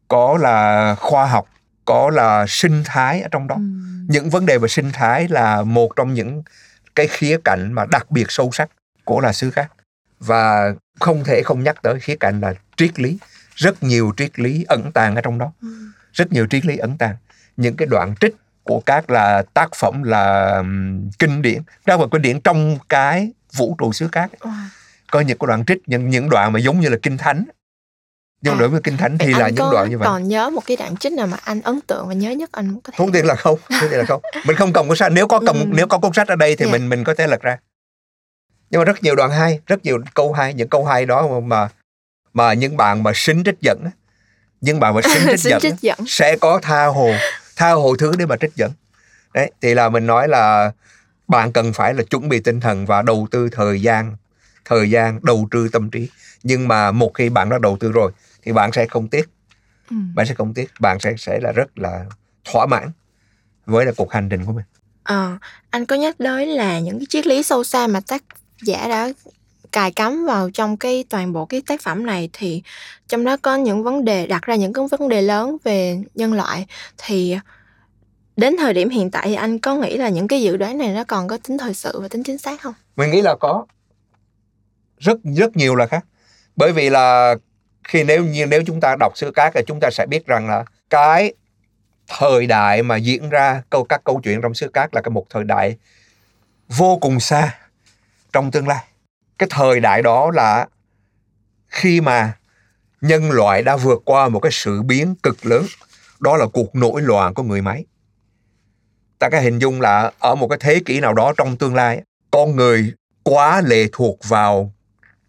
[0.08, 1.48] có là khoa học
[1.86, 3.62] có là sinh thái ở trong đó ừ.
[4.08, 6.43] những vấn đề về sinh thái là một trong những
[6.95, 8.69] cái khía cạnh mà đặc biệt sâu sắc
[9.04, 9.71] của là xứ khác
[10.19, 13.17] và không thể không nhắc tới khía cạnh là triết lý
[13.56, 15.67] rất nhiều triết lý ẩn tàng ở trong đó ừ.
[16.13, 17.15] rất nhiều triết lý ẩn tàng
[17.58, 20.56] những cái đoạn trích của các là tác phẩm là
[21.19, 21.62] kinh điển.
[21.86, 24.51] Tác phẩm kinh điển trong cái vũ trụ xứ cát Wow.
[25.12, 27.45] có những cái đoạn trích những những đoạn mà giống như là kinh thánh.
[28.41, 30.06] Nhưng À, đối với kinh thánh thì là những đoạn như vậy.
[30.06, 32.80] còn nhớ một cái đoạn trích nào mà anh ấn tượng và nhớ nhất anh
[32.84, 33.12] có thể không?
[33.12, 34.21] tiền là không không tiền là không.
[34.45, 35.12] Mình không cầm cuốn sách.
[35.12, 35.65] Nếu có cầm Ừ.
[35.69, 36.71] nếu có cuốn sách ở đây thì Dạ.
[36.71, 37.58] mình mình có thể lật ra.
[38.69, 40.54] Nhưng mà rất nhiều đoạn hay rất nhiều câu hay.
[40.54, 41.67] Những câu hay đó mà
[42.34, 43.84] mà những bạn mà sinh trích dẫn
[44.62, 45.99] những bạn mà sinh trích dẫn trích dẫn.
[46.08, 47.12] sẽ có tha hồ
[47.56, 48.72] tha hồ thứ để mà trích dẫn.
[49.34, 50.72] Đấy thì là mình nói là
[51.28, 54.15] bạn cần phải là chuẩn bị tinh thần và đầu tư thời gian
[54.65, 56.10] thời gian đầu tư tâm trí.
[56.44, 58.12] Nhưng mà một khi bạn đã đầu tư rồi
[58.44, 59.30] thì bạn sẽ không tiếc.
[59.89, 59.96] Ừ.
[60.15, 62.06] bạn sẽ không tiếc bạn sẽ sẽ là rất là
[62.52, 62.91] thỏa mãn
[63.65, 64.65] với là cuộc hành trình của mình.
[65.04, 65.38] Ờ,
[65.70, 68.24] anh có nhắc tới là những cái triết lý sâu xa mà tác
[68.62, 69.10] giả đã
[69.76, 72.64] cài cắm vào trong cái toàn bộ cái tác phẩm này thì
[73.08, 76.34] trong đó có những vấn đề, đặt ra những cái vấn đề lớn về nhân
[76.34, 76.66] loại.
[76.98, 77.38] Thì
[78.36, 80.94] đến thời điểm hiện tại thì anh có nghĩ là những cái dự đoán này
[80.94, 82.74] nó còn có tính thời sự và tính chính xác không?
[82.96, 83.66] mình nghĩ là có.
[84.98, 86.06] Rất rất nhiều là khác.
[86.56, 87.36] Bởi vì là
[87.84, 90.50] khi nếu như, nếu chúng ta đọc sử cát thì chúng ta sẽ biết rằng
[90.50, 91.34] là cái
[92.08, 95.26] thời đại mà diễn ra câu, các câu chuyện trong xứ cát là cái một
[95.30, 95.78] thời đại
[96.68, 97.58] vô cùng xa
[98.34, 98.86] trong tương lai
[99.38, 100.67] cái thời đại đó là
[101.67, 102.34] khi mà
[103.02, 105.65] nhân loại đã vượt qua một cái sự biến cực lớn
[106.19, 107.86] đó là cuộc nổi loạn của người máy.
[109.19, 112.02] Ta có hình dung là ở một cái thế kỷ nào đó trong tương lai
[112.32, 112.93] con người
[113.24, 114.74] quá lệ thuộc vào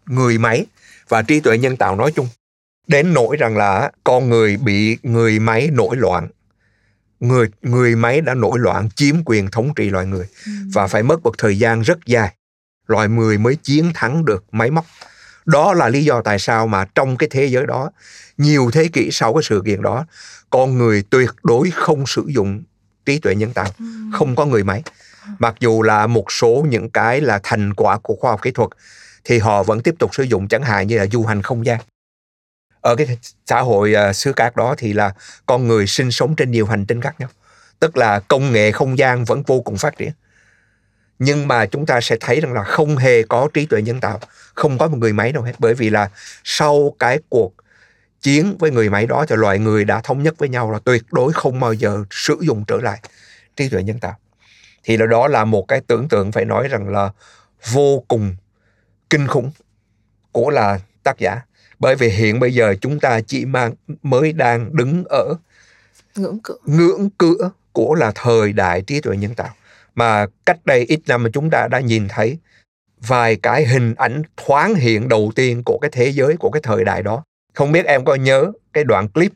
[0.05, 0.65] người máy
[1.09, 2.27] và trí tuệ nhân tạo nói chung
[2.87, 6.27] đến nỗi rằng là con người bị người máy nổi loạn.
[7.19, 10.25] Người người máy đã nổi loạn chiếm quyền thống trị loài người
[10.73, 12.35] và phải mất một thời gian rất dài
[12.87, 14.85] loài người mới chiến thắng được máy móc.
[15.45, 17.91] Đó là lý do tại sao mà trong cái thế giới đó
[18.37, 20.05] nhiều thế kỷ sau cái sự kiện đó
[20.49, 22.63] con người tuyệt đối không sử dụng
[23.05, 23.69] trí tuệ nhân tạo
[24.13, 24.83] không có người máy.
[25.39, 28.69] Mặc dù là một số những cái là thành quả của khoa học kỹ thuật
[29.23, 31.79] thì họ vẫn tiếp tục sử dụng chẳng hạn như là du hành không gian.
[32.81, 35.13] Ở cái xã hội uh, xứ cát đó thì là
[35.45, 37.29] con người sinh sống trên nhiều hành tinh khác nhau.
[37.79, 40.11] Tức là công nghệ không gian vẫn vô cùng phát triển
[41.19, 44.19] nhưng mà chúng ta sẽ thấy rằng là không hề có trí tuệ nhân tạo
[44.53, 45.53] không có một người máy đâu hết.
[45.59, 46.09] Bởi vì là
[46.43, 47.53] sau cái cuộc
[48.21, 51.03] chiến với người máy đó thì loài người đã thống nhất với nhau là tuyệt
[51.11, 52.99] đối không bao giờ sử dụng trở lại
[53.55, 54.17] trí tuệ nhân tạo.
[54.83, 57.09] Thì là đó là một cái tưởng tượng phải nói rằng là
[57.71, 58.35] vô cùng
[59.09, 59.51] kinh khủng
[60.31, 61.41] của là tác giả.
[61.79, 65.33] Bởi vì hiện bây giờ chúng ta chỉ mang mới đang đứng ở
[66.15, 66.57] ngưỡng cửa.
[66.65, 69.49] ngưỡng cửa của là thời đại trí tuệ nhân tạo
[69.97, 72.37] mà cách đây ít năm mà chúng ta đã nhìn thấy
[73.07, 76.83] vài cái hình ảnh thoáng hiện đầu tiên của cái thế giới của cái thời
[76.83, 79.31] đại đó không biết em có nhớ cái đoạn clip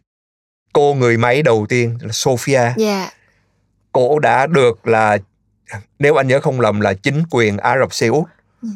[0.74, 3.10] cô người máy đầu tiên là Sophia dạ
[3.92, 5.18] cổ đã được là
[6.00, 8.24] nếu anh nhớ không lầm là chính quyền Ả Rập Xê Út
[8.64, 8.68] Ừ.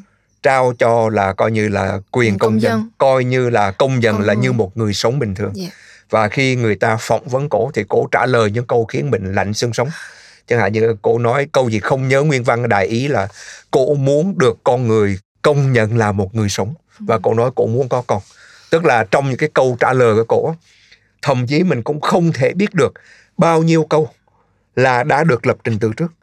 [0.43, 2.71] trao cho là coi như là quyền công, công dân.
[2.71, 2.89] dân.
[2.97, 4.39] coi như là công dân là Ừ.
[4.39, 5.67] như một người sống bình thường dạ
[6.09, 9.33] và khi người ta phỏng vấn cổ thì cổ trả lời những câu khiến mình
[9.33, 9.89] lạnh xương sống
[10.47, 13.27] chẳng hạn như cổ nói câu gì không nhớ nguyên văn đại ý là
[13.71, 16.73] cổ muốn được con người công nhận là một người sống.
[16.99, 18.21] Và cổ nói cổ muốn có con.
[18.69, 20.53] Tức là trong những cái câu trả lời của cổ á,
[21.21, 22.93] thậm chí mình cũng không thể biết được
[23.37, 24.09] bao nhiêu câu
[24.75, 26.13] là đã được lập trình từ trước.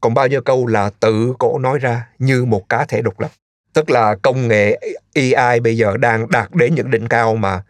[0.00, 3.30] Còn bao nhiêu câu là tự cổ nói ra như một cá thể độc lập.
[3.72, 4.80] Tức là công nghệ
[5.14, 7.62] AI bây giờ đang đạt đến những đỉnh cao mà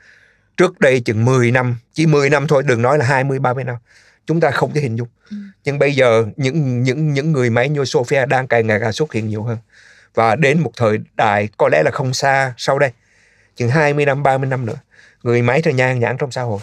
[0.57, 3.77] trước đây chừng 10 năm chỉ 10 năm thôi đừng nói là 20 30 năm
[4.31, 5.09] chúng ta không thể hình dung.
[5.31, 5.37] Ừ.
[5.65, 9.13] nhưng bây giờ những những những người máy như Sophia đang càng ngày càng xuất
[9.13, 9.59] hiện nhiều hơn.
[10.15, 12.91] Và đến một thời đại có lẽ là không xa sau đây
[13.57, 14.77] chừng 20 năm 30 năm nữa
[15.23, 16.61] người máy sẽ nhan nhãn trong xã hội.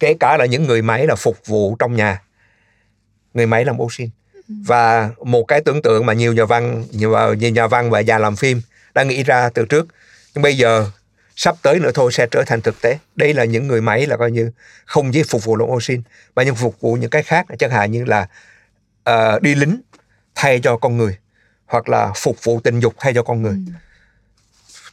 [0.00, 2.22] Kể cả là những người máy là phục vụ trong nhà
[3.34, 4.10] người máy làm ô xin
[4.48, 8.18] và một cái tưởng tượng mà nhiều nhà văn nhiều, nhiều nhà văn và nhà
[8.18, 8.60] làm phim
[8.94, 9.86] đã nghĩ ra từ trước.
[10.34, 10.90] Nhưng bây giờ
[11.36, 12.98] sắp tới nữa thôi sẽ trở thành thực tế.
[13.16, 14.50] Đây là những người máy là coi như
[14.84, 16.02] không chỉ phục vụ ô xin
[16.34, 18.26] mà những phục vụ những cái khác chẳng hạn như là
[19.04, 19.80] ờ, đi lính
[20.34, 21.18] thay cho con người
[21.66, 23.52] hoặc là phục vụ tình dục thay cho con người.
[23.66, 23.72] Ừ.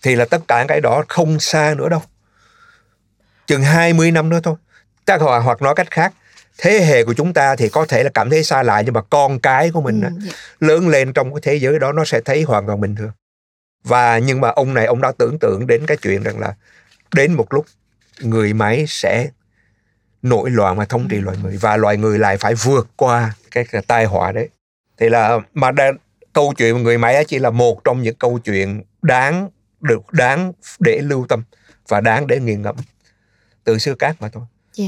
[0.02, 2.02] thì là tất cả cái đó không xa nữa đâu.
[3.48, 4.56] Chừng 20 năm nữa thôi.
[5.06, 6.14] Chắc hoặc, hoặc nói cách khác
[6.58, 9.02] thế hệ của chúng ta thì có thể là cảm thấy xa lạ nhưng mà
[9.02, 10.32] con cái của mình Ừ, dạ.
[10.60, 13.12] lớn lên trong cái thế giới đó nó sẽ thấy hoàn toàn bình thường
[13.84, 16.56] và nhưng mà ông này ông đã tưởng tượng đến cái chuyện rằng là
[17.16, 17.66] đến một lúc
[18.20, 19.30] người máy sẽ
[20.22, 23.66] nổi loạn và thống trị loài người và loài người lại phải vượt qua cái,
[23.72, 24.50] cái tai họa đấy.
[24.98, 25.92] Thì là mà đa,
[26.34, 29.50] câu chuyện người máy chỉ là một trong những câu chuyện đáng
[29.82, 31.44] được đáng để lưu tâm
[31.88, 32.76] và đáng để nghiền ngẫm
[33.64, 34.44] từ xưa cát mà thôi.
[34.74, 34.86] Dạ.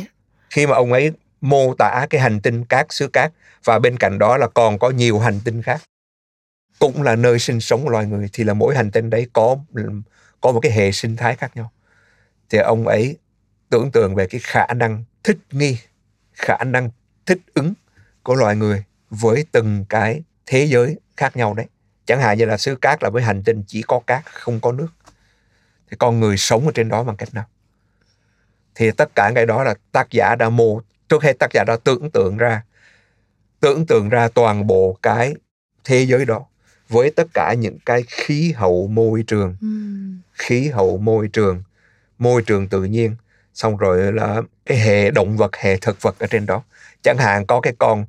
[0.50, 3.32] khi mà ông ấy mô tả cái hành tinh cát xứ cát
[3.64, 5.82] và bên cạnh đó là còn có nhiều hành tinh khác
[6.80, 9.58] cũng là nơi sinh sống của loài người, thì là mỗi hành tinh đấy có
[10.42, 11.72] có một cái hệ sinh thái khác nhau.
[12.50, 13.18] Thì ông ấy
[13.70, 15.78] tưởng tượng về cái khả năng thích nghi,
[16.34, 16.90] khả năng
[17.26, 17.74] thích ứng
[18.24, 21.66] của loài người với từng cái thế giới khác nhau đấy.
[22.06, 24.72] Chẳng hạn như là xứ cát là với hành tinh chỉ có cát, không có
[24.72, 24.88] nước.
[25.92, 27.46] Thì con người sống ở trên đó bằng cách nào?
[28.76, 31.78] Thì tất cả cái đó là tác giả đã mô, trước hết tác giả đã
[31.84, 32.64] tưởng tượng ra,
[33.60, 35.34] tưởng tượng ra toàn bộ cái
[35.84, 36.46] thế giới đó
[36.89, 39.56] với tất cả những cái khí hậu môi trường.
[39.62, 40.19] Ừm.
[40.34, 41.63] khí hậu môi trường.
[42.19, 43.15] Môi trường tự nhiên.
[43.54, 46.63] Xong rồi là cái hệ động vật hệ thực vật ở trên đó.
[47.04, 48.06] Chẳng hạn có cái con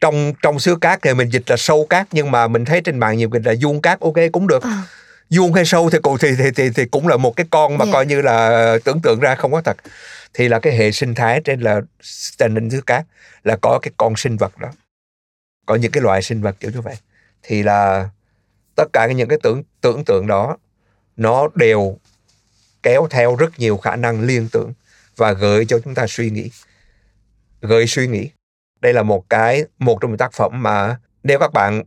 [0.00, 2.98] trong trong xứ cát thì mình dịch là sâu cát nhưng mà mình thấy trên
[2.98, 4.62] mạng nhiều người là vuông cát ok cũng được.
[4.62, 4.82] À,
[5.30, 7.84] vuông hay sâu thì cũng thì thì thì, thì cũng là một cái con mà
[7.84, 7.92] Dạ.
[7.92, 9.76] coi như là tưởng tượng ra không có thật.
[10.34, 11.80] Thì là cái hệ sinh thái trên là
[12.38, 13.04] trên đỉnh xứ cát
[13.44, 14.68] là có cái con sinh vật đó.
[15.66, 16.94] Có những cái loại sinh vật kiểu như vậy
[17.42, 18.10] thì là
[18.76, 20.56] tất cả những cái tưởng tưởng tượng đó
[21.16, 21.98] nó đều
[22.82, 24.72] kéo theo rất nhiều khả năng liên tưởng
[25.16, 26.50] và gợi cho chúng ta suy nghĩ.
[27.60, 28.30] Gợi suy nghĩ.
[28.80, 31.82] Đây là một cái một trong những tác phẩm mà nếu các bạn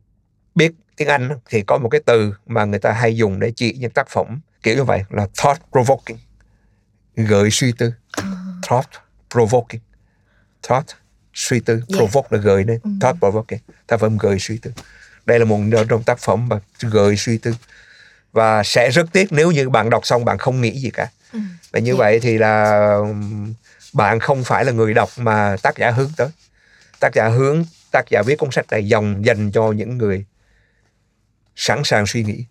[0.55, 3.73] biết tiếng Anh thì có một cái từ mà người ta hay dùng để chỉ
[3.79, 6.17] những tác phẩm kiểu như vậy là thought provoking.
[7.15, 7.93] Gợi suy tư.
[8.63, 8.89] Thought
[9.31, 9.81] provoking.
[10.63, 10.85] Thought
[11.33, 11.81] suy tư.
[11.87, 11.97] Dạ.
[11.97, 12.79] provoke là gợi nên.
[13.01, 13.59] Thought provoking.
[13.87, 14.71] Tác phẩm gợi suy tư
[15.25, 15.59] đây là một
[15.89, 17.53] trong tác phẩm mà gợi suy tư
[18.31, 21.39] và sẽ rất tiếc nếu như bạn đọc xong bạn không nghĩ gì cả Ừ.
[21.71, 21.97] và như Dạ.
[21.97, 22.97] vậy thì là
[23.93, 26.27] bạn không phải là người đọc mà tác giả hướng tới
[26.99, 30.25] tác giả hướng tác giả viết cuốn sách này dòng dành cho những người
[31.55, 32.45] sẵn sàng suy nghĩ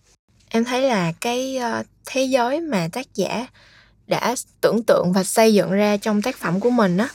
[0.48, 3.46] em thấy là cái ờ, thế giới mà tác giả
[4.06, 7.08] đã tưởng tượng và xây dựng ra trong tác phẩm của mình á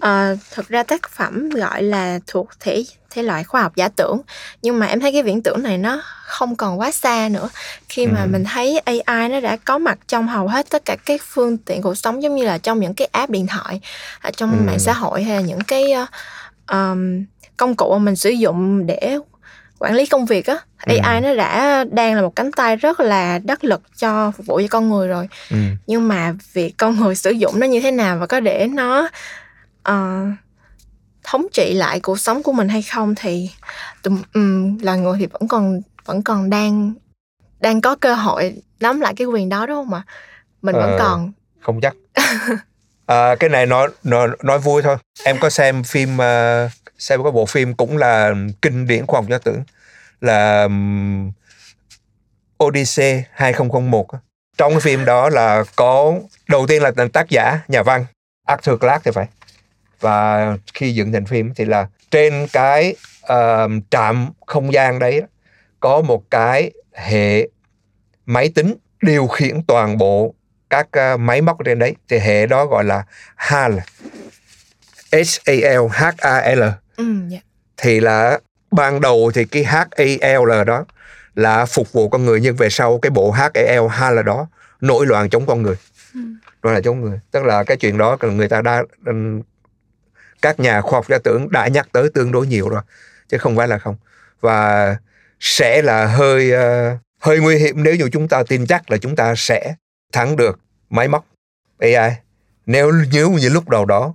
[0.00, 4.20] ờ, thực ra tác phẩm gọi là thuộc thể thể loại khoa học giả tưởng
[4.62, 7.48] nhưng mà em thấy cái viễn tưởng này nó không còn quá xa nữa
[7.88, 8.26] khi mà Ừ.
[8.28, 11.82] mình thấy AI nó đã có mặt trong hầu hết tất cả các phương tiện
[11.82, 13.80] cuộc sống giống như là trong những cái app điện thoại
[14.20, 14.56] ở trong Ừ.
[14.66, 16.06] mạng xã hội hay là những cái ờ,
[16.66, 17.24] ờm,
[17.56, 19.18] công cụ mà mình sử dụng để
[19.78, 20.96] quản lý công việc á Ừ.
[21.02, 24.60] AI nó đã đang là một cánh tay rất là đắc lực cho phục vụ
[24.60, 25.56] cho con người rồi ừ.
[25.86, 29.08] nhưng mà việc con người sử dụng nó như thế nào và có để nó
[29.82, 30.26] ờ,
[31.22, 33.50] thống trị lại cuộc sống của mình hay không thì
[34.34, 36.94] um, loài người thì vẫn còn vẫn còn đang
[37.60, 40.02] đang có cơ hội nắm lại cái quyền đó đúng không ạ
[40.62, 40.98] mình vẫn Ờ.
[40.98, 41.94] còn không chắc
[43.06, 47.30] à, cái này nói nói nói vui thôi em có xem phim uh, xem có
[47.30, 49.62] bộ phim cũng là kinh điển khoa học giả tưởng
[50.20, 51.30] là um,
[52.64, 54.18] Odyssey 2001 á.
[54.58, 56.14] trong cái phim đó là có
[56.48, 58.06] đầu tiên là tác giả nhà văn
[58.46, 59.28] Arthur Clarke thì phải
[60.00, 65.22] và khi dựng thành phim thì là trên cái uh, trạm không gian đấy
[65.80, 67.48] có một cái hệ
[68.26, 70.34] máy tính điều khiển toàn bộ
[70.70, 73.04] các uh, máy móc trên đấy thì hệ đó gọi là
[73.36, 73.74] HAL
[75.12, 76.62] H-A-L H-A-L
[76.96, 77.38] ừ, dạ.
[77.76, 78.38] thì là
[78.70, 80.84] ban đầu thì cái HAL đó
[81.34, 84.46] là phục vụ con người nhưng về sau cái bộ HAL HAL đó
[84.80, 85.76] nổi loạn chống con người
[86.14, 86.20] Ừ.
[86.62, 88.82] nổi loạn chống người tức là cái chuyện đó người ta đã
[90.42, 92.82] các nhà khoa học giả tưởng đã nhắc tới tương đối nhiều rồi
[93.28, 93.96] chứ không phải là không.
[94.40, 94.96] Và
[95.40, 99.16] sẽ là hơi uh, hơi nguy hiểm nếu như chúng ta tin chắc là chúng
[99.16, 99.74] ta sẽ
[100.12, 100.58] thắng được
[100.90, 101.26] máy móc
[101.78, 102.14] AI
[102.66, 104.14] nếu nếu như lúc đầu đó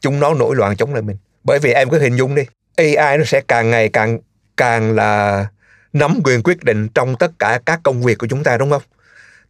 [0.00, 1.16] chúng nó nổi loạn chống lại mình.
[1.44, 2.42] Bởi vì em cứ hình dung đi
[2.76, 4.18] AI nó sẽ càng ngày càng
[4.56, 5.46] càng là
[5.92, 8.82] nắm quyền quyết định trong tất cả các công việc của chúng ta đúng không?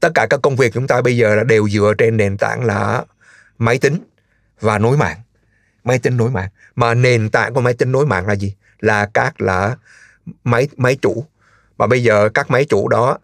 [0.01, 2.65] Tất cả các công việc chúng ta bây giờ là đều dựa trên nền tảng
[2.65, 3.05] là
[3.59, 3.99] máy tính
[4.61, 5.17] và nối mạng
[5.85, 6.49] máy tính nối mạng.
[6.75, 8.55] Mà nền tảng của máy tính nối mạng là gì?
[8.81, 9.77] Là các là
[10.45, 11.25] máy máy chủ.
[11.79, 13.19] Mà bây giờ các máy chủ đó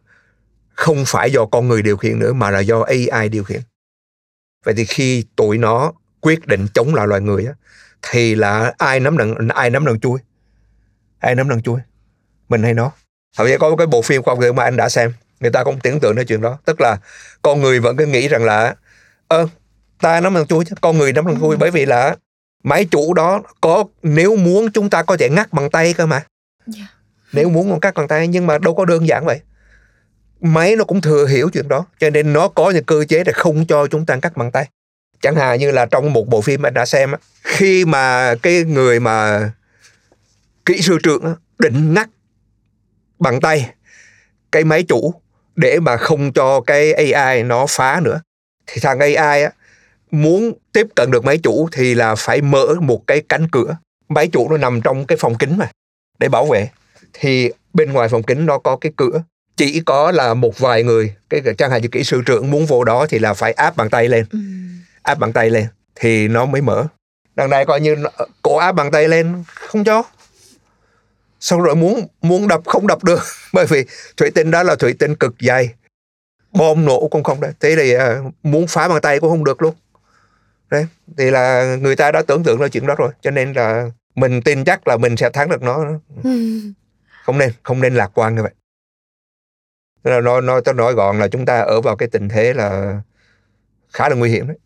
[0.75, 3.61] không phải do con người điều khiển nữa mà là do AI điều khiển.
[4.64, 7.53] Vậy thì khi tụi nó quyết định chống lại loài người á
[8.03, 10.18] thì là ai nắm đằng ai nắm đằng chui
[11.18, 11.81] ai nắm đằng chui
[12.49, 12.92] mình hay nó
[13.37, 15.81] thật ra có cái bộ phim khoa học mà anh đã xem người ta cũng
[15.81, 16.59] tưởng tượng đến chuyện đó.
[16.64, 16.97] Tức là
[17.42, 18.75] con người vẫn cứ nghĩ rằng là
[19.29, 19.49] ơ
[20.01, 22.16] ta nắm đằng chui chứ con người nắm đằng chui bởi vì là
[22.62, 26.25] máy chủ đó có nếu muốn chúng ta có thể ngắt bằng tay cơ mà.
[26.66, 26.87] Dạ.
[27.33, 29.40] nếu muốn còn cắt bằng tay nhưng mà đâu có đơn giản vậy.
[30.40, 33.33] Máy nó cũng thừa hiểu chuyện đó cho nên nó có những cơ chế để
[33.33, 34.68] không cho chúng ta cắt bằng tay.
[35.21, 37.12] Chẳng hạn như là trong một bộ phim anh đã xem
[37.44, 39.51] khi mà cái người mà
[40.64, 42.09] kỹ sư trưởng định ngắt
[43.18, 43.71] bằng tay
[44.53, 45.14] cái máy chủ
[45.57, 48.21] để mà không cho cái AI nó phá nữa
[48.66, 49.51] thì thằng AI á
[50.11, 53.77] muốn tiếp cận được máy chủ thì là phải mở một cái cánh cửa.
[54.09, 55.71] Máy chủ nó nằm trong cái phòng kính mà.
[56.18, 56.68] Để bảo vệ.
[57.12, 59.23] Thì bên ngoài phòng kính nó có cái cửa.
[59.57, 62.85] Chỉ có là một vài người cái chẳng hạn như kỹ sư trưởng muốn vô
[62.85, 64.25] đó thì là phải áp bàn tay lên.
[64.33, 64.38] Ừ.
[65.03, 66.87] áp bàn tay lên thì nó mới mở.
[67.35, 67.97] Đằng này coi như
[68.42, 70.03] cổ áp bàn tay lên không cho.
[71.40, 73.21] Xong rồi muốn muốn đập không đập được
[73.53, 73.85] bởi vì
[74.16, 75.71] thủy tinh đó là thủy tinh cực dày.
[76.53, 77.51] Bom nổ cũng không được.
[77.61, 79.75] Thế thì à, muốn phá bàn tay cũng không được luôn
[80.71, 80.87] đấy
[81.19, 84.43] thì là người ta đã tưởng tượng ra chuyện đó rồi cho nên là mình
[84.43, 85.85] tin chắc là mình sẽ thắng được nó.
[87.25, 88.53] Không nên không nên lạc quan như vậy.
[90.05, 93.01] Là nói nói tôi nói gọn là chúng ta ở vào cái tình thế là
[93.93, 94.57] khá là nguy hiểm đấy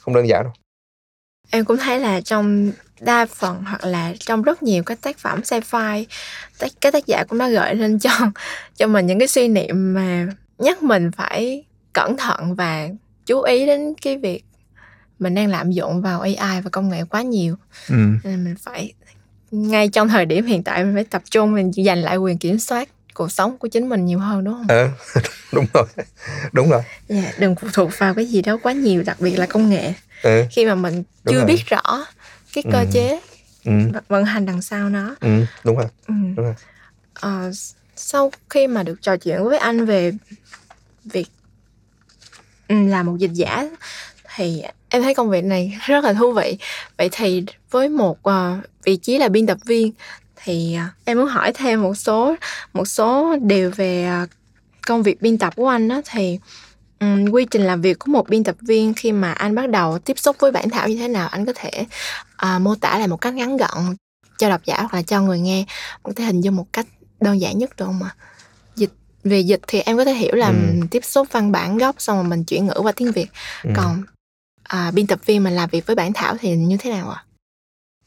[0.00, 0.52] không đơn giản đâu.
[1.50, 5.40] Em cũng thấy là trong đa phần hoặc là trong rất nhiều các tác phẩm
[5.40, 6.04] sci-fi
[6.80, 8.10] các tác giả cũng đã gợi lên cho
[8.76, 10.26] cho mình những cái suy niệm mà
[10.58, 12.88] nhắc mình phải cẩn thận và
[13.26, 14.44] chú ý đến cái việc
[15.18, 17.56] mình đang lạm dụng vào AI và công nghệ quá nhiều
[17.88, 17.94] ừ.
[18.24, 18.92] nên mình phải
[19.50, 22.58] ngay trong thời điểm hiện tại mình phải tập trung mình giành lại quyền kiểm
[22.58, 24.66] soát cuộc sống của chính mình nhiều hơn đúng không?
[24.68, 24.88] ờ,
[25.52, 25.84] đúng rồi
[26.52, 29.46] đúng rồi Dạ, đừng phụ thuộc vào cái gì đó quá nhiều, đặc biệt là
[29.46, 29.92] công nghệ.
[30.22, 30.44] ừ.
[30.50, 31.46] Khi mà mình Đúng chưa rồi.
[31.46, 31.82] biết rõ
[32.54, 32.86] cái cơ Ừ.
[32.92, 33.20] chế
[33.64, 33.72] Ừ.
[34.08, 35.14] vận hành đằng sau nó.
[35.20, 35.28] Ừ.
[35.64, 36.14] đúng rồi Ừ.
[36.36, 36.54] Đúng rồi.
[37.14, 37.50] Ờ,
[37.96, 40.12] sau khi mà được trò chuyện với anh về
[41.04, 41.26] việc
[42.68, 43.64] ừ, làm một dịch giả
[44.36, 44.62] thì
[44.94, 46.58] em thấy công việc này rất là thú vị.
[46.98, 49.92] Vậy thì với một ờ, vị trí là biên tập viên
[50.44, 52.34] thì ờ, em muốn hỏi thêm một số
[52.72, 54.26] một số điều về ờ,
[54.86, 56.38] công việc biên tập của anh đó thì
[56.98, 59.98] ừm, quy trình làm việc của một biên tập viên khi mà anh bắt đầu
[59.98, 61.70] tiếp xúc với bản thảo như thế nào anh có thể
[62.36, 63.96] à, mô tả lại một cách ngắn gọn
[64.38, 65.64] cho độc giả hoặc là cho người nghe
[66.02, 66.86] có thể hình dung một cách
[67.20, 68.14] đơn giản nhất được không ạ
[68.76, 68.90] dịch
[69.24, 70.54] về dịch thì em có thể hiểu là Ừ.
[70.90, 73.26] tiếp xúc văn bản gốc xong rồi mình chuyển ngữ qua tiếng việt
[73.62, 73.70] ừ.
[73.76, 74.02] còn
[74.64, 77.24] à, biên tập viên mình làm việc với bản thảo thì như thế nào ạ?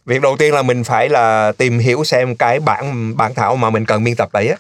[0.06, 3.70] Việc đầu tiên là mình phải là tìm hiểu xem cái bản bản thảo mà
[3.70, 4.56] mình cần biên tập đấy á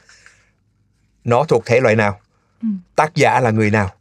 [1.23, 2.19] nó thuộc thể loại nào?
[2.62, 2.67] Ừ.
[2.95, 3.91] tác giả là người nào?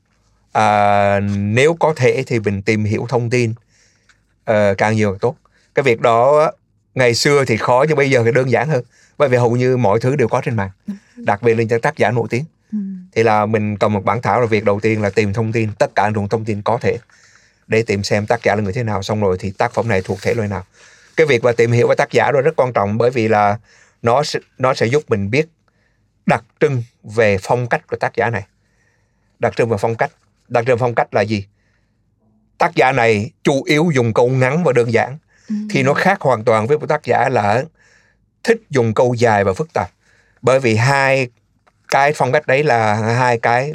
[0.52, 3.54] À, nếu có thể thì mình tìm hiểu thông tin
[4.44, 5.36] ờ, càng nhiều càng tốt.
[5.74, 6.50] Cái việc đó
[6.94, 8.84] ngày xưa thì khó nhưng bây giờ thì đơn giản hơn.
[9.18, 10.70] Bởi vì hầu như mọi thứ đều có trên mạng
[11.16, 12.44] đặc biệt là những tác giả nổi tiếng.
[13.12, 15.70] Thì là mình cầm một bản thảo là việc đầu tiên là tìm thông tin
[15.78, 16.98] tất cả nguồn thông tin có thể
[17.66, 19.02] để tìm xem tác giả là người thế nào.
[19.02, 20.64] Xong rồi thì tác phẩm này thuộc thể loại nào.
[21.16, 23.58] Cái việc mà tìm hiểu về tác giả đó rất quan trọng bởi vì là
[24.02, 24.22] nó
[24.58, 25.46] nó sẽ giúp mình biết
[26.26, 28.46] đặc trưng về phong cách của tác giả này.
[29.38, 30.10] Đặc trưng về phong cách
[30.48, 31.46] đặc trưng phong cách là gì?
[32.58, 35.18] Tác giả này chủ yếu dùng câu ngắn và đơn giản
[35.70, 37.64] thì nó khác hoàn toàn với một tác giả là
[38.42, 39.90] thích dùng câu dài và phức tạp.
[40.42, 41.28] Bởi vì hai
[41.88, 43.72] cái phong cách đấy là hai cái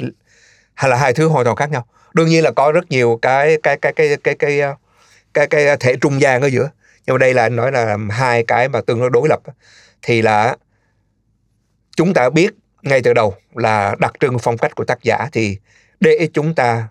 [0.74, 3.58] hay là hai thứ hoàn toàn khác nhau đương nhiên là có rất nhiều cái
[3.62, 4.60] cái cái cái cái cái
[5.34, 6.70] cái, cái thể trung gian ở giữa.
[7.06, 9.40] Nhưng mà đây là anh nói là hai cái mà tương đối đối lập
[10.02, 10.56] thì là
[11.96, 15.58] chúng ta biết ngay từ đầu là đặc trưng phong cách của tác giả thì
[16.00, 16.88] để chúng ta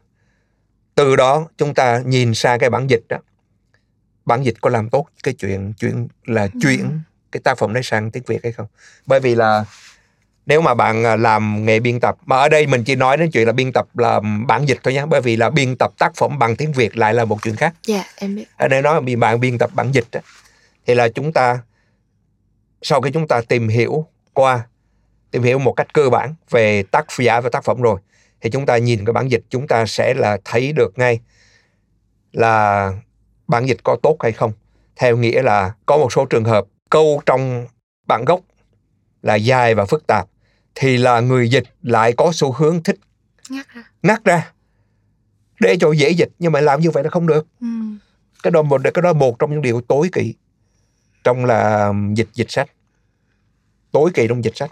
[0.96, 3.18] từ đó chúng ta nhìn xa cái bản dịch đó
[4.26, 6.60] bản dịch có làm tốt cái chuyện chuyện là ừ.
[6.62, 7.00] chuyển
[7.32, 8.68] cái tác phẩm đấy sang tiếng việt hay không?
[9.06, 9.66] Bởi vì là
[10.46, 13.32] nếu mà bạn à, làm nghề biên tập mà ở đây mình chỉ nói đến
[13.32, 16.16] chuyện là biên tập là bản dịch thôi nhé bởi vì là biên tập tác
[16.16, 17.74] phẩm bằng tiếng việt lại là một chuyện khác.
[17.86, 18.46] Dạ em biết.
[18.58, 20.20] Ở đây nói bạn biên tập bản dịch đó,
[20.86, 21.60] thì là chúng ta
[22.82, 24.64] sau khi chúng ta tìm hiểu qua
[25.32, 28.00] tìm hiểu một cách cơ bản về tác giả và tác phẩm rồi
[28.42, 31.20] thì chúng ta nhìn cái bản dịch chúng ta sẽ là thấy được ngay
[32.32, 32.92] là
[33.48, 34.54] bản dịch có tốt hay không.
[34.96, 37.68] Theo nghĩa là có một số trường hợp câu trong
[38.08, 38.40] bản gốc
[39.22, 40.28] là dài và phức tạp
[40.76, 43.00] thì là người dịch lại có xu hướng thích
[43.50, 43.84] ngắt ra.
[44.04, 44.52] ngắt ra.
[45.60, 47.48] Để cho dễ dịch nhưng mà làm như vậy là không được.
[47.62, 47.68] Ừ.
[48.44, 50.34] cái đó một cái đó một trong những điều tối kỵ
[51.24, 52.70] trong là um, dịch dịch sách.
[53.92, 54.72] Tối kỵ trong dịch sách.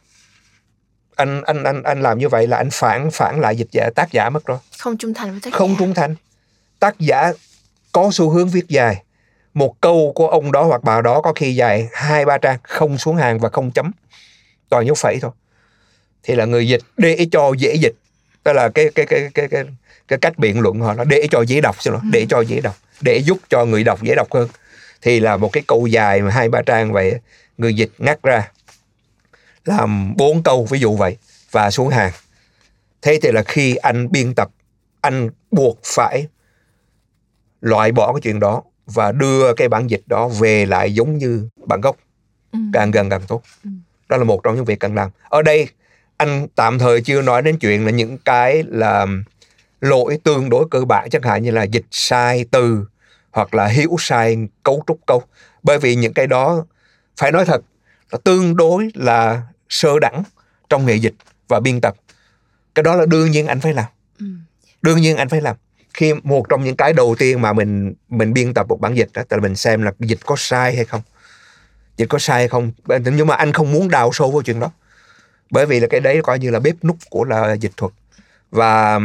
[1.16, 4.12] Anh anh anh anh làm như vậy là anh phản phản lại dịch giả tác
[4.12, 4.58] giả mất rồi.
[4.80, 5.76] Không trung thành với tác không giả.
[5.80, 6.16] trung thành.
[6.80, 7.34] Tác giả
[7.91, 9.04] có xu hướng viết dài.
[9.54, 12.97] Một câu của ông đó hoặc bà đó có khi dài hai ba trang không
[12.97, 13.91] xuống hàng và không chấm.
[14.70, 15.32] Toàn dấu phẩy thôi
[16.24, 17.93] thì là người dịch để cho dễ dịch.
[18.43, 19.63] Tức là cái cái cái cái cái,
[20.07, 22.61] cái cách biện luận họ là để cho dễ đọc xin lỗi để cho dễ
[22.61, 24.49] đọc để giúp cho người đọc dễ đọc hơn.
[25.01, 27.20] Thì là một cái câu dài mà hai ba trang vậy
[27.57, 28.51] người dịch ngắt ra
[29.65, 31.17] làm bốn câu ví dụ vậy
[31.51, 32.11] và xuống hàng.
[33.01, 34.49] Thế thì là khi anh biên tập
[35.01, 36.28] anh buộc phải
[37.61, 41.49] loại bỏ cái chuyện đó và đưa cái bản dịch đó về lại giống như
[41.65, 41.97] bản gốc
[42.51, 42.59] ừ.
[42.74, 43.41] càng gần càng tốt.
[43.63, 43.70] Ừ.
[44.09, 45.11] đó là một trong những việc cần làm.
[45.30, 45.67] Ở đây
[46.20, 49.05] anh tạm thời chưa nói đến chuyện là những cái là
[49.82, 52.86] lỗi tương đối cơ bản chẳng hạn như là dịch sai từ
[53.32, 55.24] hoặc là hiểu sai cấu trúc câu.
[55.63, 56.65] Bởi vì những cái đó
[57.17, 57.61] phải nói thật
[58.11, 60.24] là tương đối là sơ đẳng
[60.70, 61.13] trong nghề dịch
[61.47, 61.95] và biên tập.
[62.76, 63.86] Cái đó là đương nhiên anh phải làm.
[64.20, 64.26] Ừ.
[64.82, 65.55] đương nhiên anh phải làm.
[65.93, 69.09] Khi một trong những cái đầu tiên mà mình mình biên tập một bản dịch
[69.13, 71.01] đó là mình xem là dịch có sai hay không.
[71.97, 72.72] Dịch có sai hay không.
[72.88, 74.72] Nhưng mà anh không muốn đào sâu vào chuyện đó
[75.52, 77.91] bởi vì là cái đấy coi như là bếp nút của là dịch thuật.
[78.52, 79.00] Và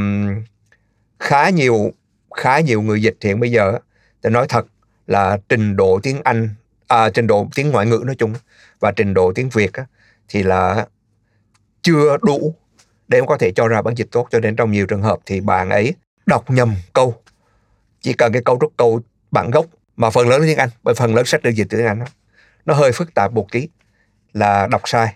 [1.18, 1.92] khá nhiều
[2.34, 3.78] khá nhiều người dịch hiện bây giờ
[4.22, 4.66] thì nói thật
[5.06, 6.48] là trình độ tiếng Anh
[6.88, 8.34] à, trình độ tiếng ngoại ngữ nói chung
[8.80, 9.86] và trình độ tiếng Việt á,
[10.28, 10.86] thì là
[11.82, 12.54] chưa đủ
[13.08, 14.28] để có thể cho ra bản dịch tốt.
[14.30, 15.94] Cho nên trong nhiều trường hợp thì bạn ấy
[16.26, 17.14] đọc nhầm câu.
[18.00, 19.66] Chỉ cần cái câu trúc câu bản gốc
[19.96, 21.98] mà phần lớn là tiếng Anh bởi phần lớn sách được dịch từ tiếng Anh
[21.98, 22.06] đó,
[22.64, 23.68] nó hơi phức tạp một tí
[24.32, 25.14] là đọc sai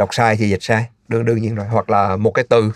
[0.00, 1.66] đọc sai thì dịch sai, đương đương nhiên rồi.
[1.66, 2.72] Hoặc là một cái từ,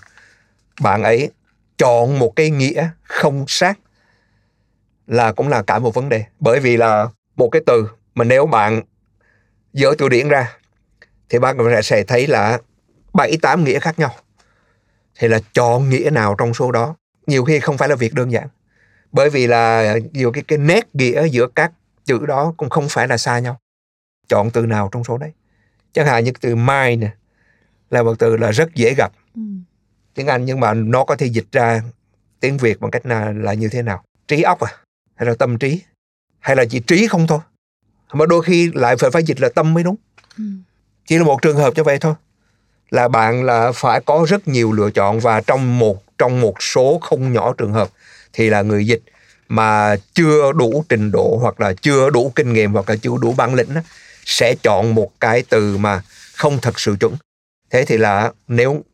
[0.80, 1.30] bạn ấy
[1.78, 3.78] chọn một cái nghĩa không sát
[5.06, 6.24] là cũng là cả một vấn đề.
[6.40, 8.82] Bởi vì là một cái từ mà nếu bạn
[9.72, 10.56] dỡ từ điển ra
[11.28, 12.58] thì bạn sẽ- thấy là
[13.14, 14.14] bảy, tám nghĩa khác nhau.
[15.18, 16.94] Thì là chọn nghĩa nào trong số đó?
[17.26, 18.48] Nhiều khi không phải là việc đơn giản.
[19.12, 21.72] Bởi vì là nhiều cái cái nét nghĩa giữa các
[22.04, 23.60] chữ đó cũng không phải là xa nhau.
[24.28, 25.32] Chọn từ nào trong số đấy?
[25.94, 27.10] Chẳng hạn như cái từ mind nè
[27.90, 29.12] là một từ là rất dễ gặp.
[29.34, 29.42] Ừ.
[30.14, 31.82] tiếng Anh nhưng mà nó có thể dịch ra
[32.40, 34.04] tiếng Việt bằng cách nào là như thế nào?
[34.28, 34.72] Trí óc à?
[35.14, 35.82] Hay là tâm trí?
[36.40, 37.38] Hay là chỉ trí không thôi?
[38.12, 39.96] Mà đôi khi lại phải phải dịch là tâm mới đúng.
[40.38, 40.44] Ừ.
[41.06, 42.14] chỉ là một trường hợp như vậy thôi.
[42.90, 46.98] Là bạn là phải có rất nhiều lựa chọn và trong một trong một số
[47.02, 47.88] không nhỏ trường hợp
[48.32, 49.02] thì là người dịch
[49.48, 53.32] mà chưa đủ trình độ hoặc là chưa đủ kinh nghiệm hoặc là chưa đủ
[53.32, 53.82] bản lĩnh á,
[54.24, 56.02] sẽ chọn một cái từ mà
[56.34, 57.16] không thật sự chuẩn.
[57.70, 58.84] Thế thì là nếu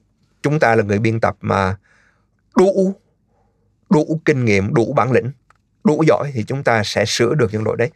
[0.42, 1.76] chúng ta là người biên tập mà
[2.56, 2.94] đủ
[3.90, 5.30] đủ kinh nghiệm đủ bản lĩnh
[5.84, 7.90] đủ giỏi thì chúng ta sẽ sửa được những lỗi đấy.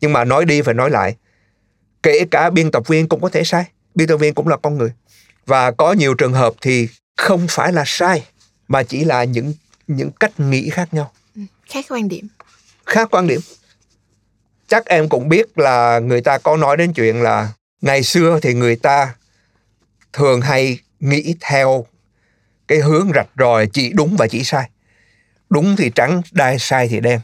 [0.00, 1.16] Nhưng mà nói đi phải nói lại
[2.02, 3.64] kể cả biên tập viên cũng có thể sai
[3.94, 4.92] biên tập viên cũng là con người.
[5.46, 8.26] Và có nhiều trường hợp thì không phải là sai
[8.68, 9.54] mà chỉ là những
[9.86, 11.12] những cách nghĩ khác nhau.
[11.66, 12.28] Khác quan điểm.
[12.86, 13.40] Khác quan điểm
[14.68, 18.54] chắc em cũng biết là người ta có nói đến chuyện là ngày xưa thì
[18.54, 19.14] người ta
[20.12, 21.86] thường hay nghĩ theo
[22.68, 24.70] cái hướng rạch ròi chỉ đúng và chỉ sai.
[25.50, 27.20] Đúng thì trắng đai sai thì đen.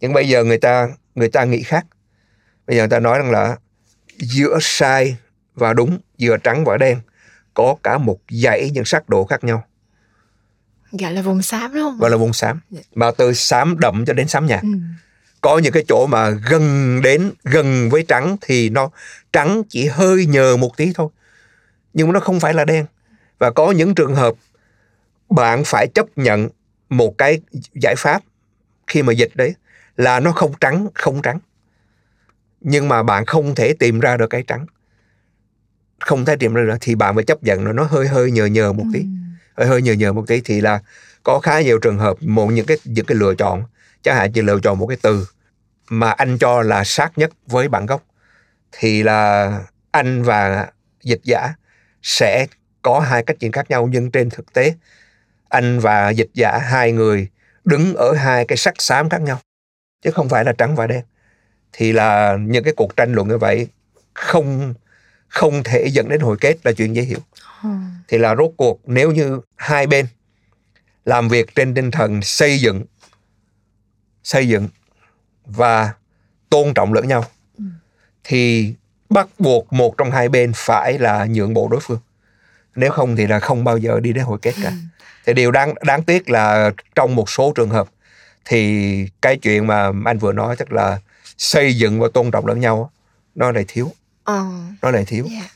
[0.00, 1.86] Nhưng bây giờ người ta người ta nghĩ khác.
[2.66, 3.56] Bây giờ người ta nói rằng là
[4.18, 5.16] giữa sai
[5.54, 7.00] và đúng giữa trắng và đen
[7.54, 9.64] có cả một dãy những sắc độ khác nhau.
[10.92, 12.60] Gọi là vùng xám đúng không gọi là vùng xám.
[12.70, 12.80] Dạ.
[12.94, 14.62] mà từ xám đậm cho đến xám nhạt.
[14.62, 14.68] Ừ.
[15.40, 18.90] có những cái chỗ mà gần đến gần với trắng thì nó
[19.32, 21.08] trắng chỉ hơi nhờ một tí thôi.
[21.94, 22.86] Nhưng mà nó không phải là đen.
[23.38, 24.34] Và có những trường hợp
[25.30, 26.48] bạn phải chấp nhận
[26.88, 27.40] một cái
[27.74, 28.22] giải pháp
[28.86, 29.54] khi mà dịch đấy
[29.96, 31.38] là nó không trắng không trắng.
[32.60, 34.66] Nhưng mà bạn không thể tìm ra được cái trắng.
[36.00, 38.46] Không thể tìm ra được thì bạn phải chấp nhận là nó hơi hơi nhờ
[38.46, 39.00] nhờ một tí.
[39.00, 39.06] Ừ.
[39.54, 40.80] hơi hơi nhờ nhờ một tí thì là
[41.22, 43.64] có khá nhiều trường hợp một những cái những cái lựa chọn
[44.02, 45.26] chẳng hạn như lựa chọn một cái từ
[45.90, 48.02] mà anh cho là sát nhất với bản gốc
[48.72, 49.50] thì là
[49.90, 50.68] anh và
[51.02, 51.52] dịch giả
[52.02, 52.46] sẽ
[52.82, 54.74] có hai cách diễn khác nhau nhưng trên thực tế
[55.48, 57.28] anh và dịch giả hai người
[57.64, 59.40] đứng ở hai cái sắc xám khác nhau
[60.02, 61.00] chứ không phải là trắng và đen
[61.72, 63.68] thì là những cái cuộc tranh luận như vậy
[64.14, 64.74] không
[65.28, 67.18] không thể dẫn đến hồi kết là chuyện dễ hiểu
[67.62, 67.68] Ừ.
[68.08, 70.06] thì là rốt cuộc nếu như hai bên
[71.04, 72.84] làm việc trên tinh thần xây dựng
[74.24, 74.68] xây dựng
[75.46, 75.92] và
[76.50, 77.24] tôn trọng lẫn nhau
[77.58, 77.64] Ừ.
[78.24, 78.74] thì
[79.10, 81.98] bắt buộc một trong hai bên phải là nhượng bộ đối phương
[82.74, 84.72] nếu không thì là không bao giờ đi đến hồi kết cả
[85.26, 87.88] thì điều đáng đáng tiếc là trong một số trường hợp
[88.44, 90.98] thì cái chuyện mà anh vừa nói tức là
[91.38, 92.90] xây dựng và tôn trọng lẫn nhau
[93.34, 93.92] nó lại thiếu
[94.24, 94.44] Ờ,
[94.82, 95.48] nó lại thiếu dạ.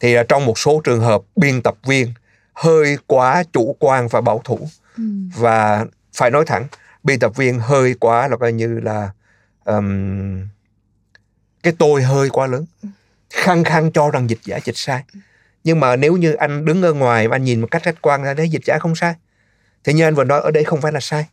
[0.00, 2.12] thì là trong một số trường hợp biên tập viên
[2.54, 5.02] hơi quá chủ quan và bảo thủ Ừ.
[5.36, 6.66] và phải nói thẳng
[7.06, 9.10] biên tập viên hơi quá là coi như là
[9.64, 10.48] ừm,
[11.62, 12.66] cái tôi hơi quá lớn.
[13.30, 15.04] Khăng khăng cho rằng dịch giả dịch sai.
[15.64, 18.22] Nhưng mà nếu như anh đứng ở ngoài và anh nhìn một cách khách quan
[18.22, 19.14] ra đấy dịch giả không sai
[19.84, 21.26] thì như anh vừa nói ở đây không phải là sai.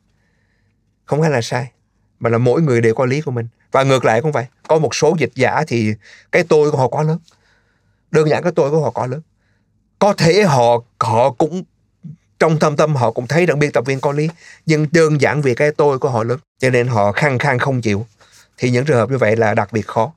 [1.05, 1.71] Không phải là sai
[2.19, 3.47] mà là mỗi người đều có lý của mình.
[3.71, 5.93] Và ngược lại cũng vậy có một số dịch giả thì
[6.31, 7.19] cái tôi của họ quá lớn.
[8.11, 9.21] Đơn giản cái tôi của họ quá lớn.
[9.99, 11.63] Có thể họ họ cũng
[12.43, 14.29] trong thâm tâm họ cũng thấy rằng biên tập viên có lý
[14.65, 17.81] nhưng đơn giản vì cái tôi của họ lớn cho nên họ khăng khăng không
[17.81, 18.05] chịu.
[18.57, 20.13] Thì những trường hợp như vậy là đặc biệt khó.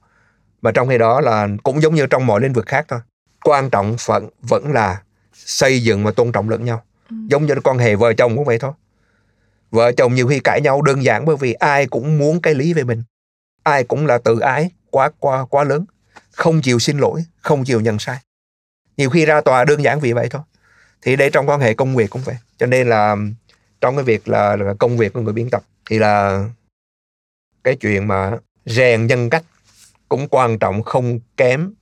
[0.63, 3.01] Mà trong khi đó là cũng giống như trong mọi lĩnh vực khác thôi.
[3.45, 5.03] Quan trọng vẫn vẫn là
[5.35, 6.83] xây dựng và tôn trọng lẫn nhau.
[7.11, 7.17] Ừ.
[7.31, 8.73] giống như quan hệ vợ chồng cũng vậy thôi.
[9.71, 12.73] Vợ chồng nhiều khi cãi nhau đơn giản bởi vì ai cũng muốn cái lý
[12.73, 13.03] về mình.
[13.63, 15.85] Ai cũng là tự ái quá quá quá lớn.
[16.33, 18.19] Không chịu xin lỗi không chịu nhận sai.
[18.97, 20.43] Nhiều khi ra tòa đơn giản vì vậy thôi
[21.07, 23.17] thì đây trong quan hệ công việc cũng vậy cho nên là
[23.81, 26.45] trong cái việc là, là công việc của người biên tập thì là
[27.65, 28.33] cái chuyện mà
[28.65, 29.45] rèn nhân cách
[30.09, 31.73] cũng quan trọng không kém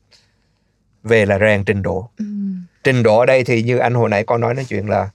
[1.03, 2.11] về là rèn trình độ.
[2.19, 2.25] Ừ.
[2.85, 5.11] trình độ ở đây thì như anh hồi nãy có nói nói chuyện là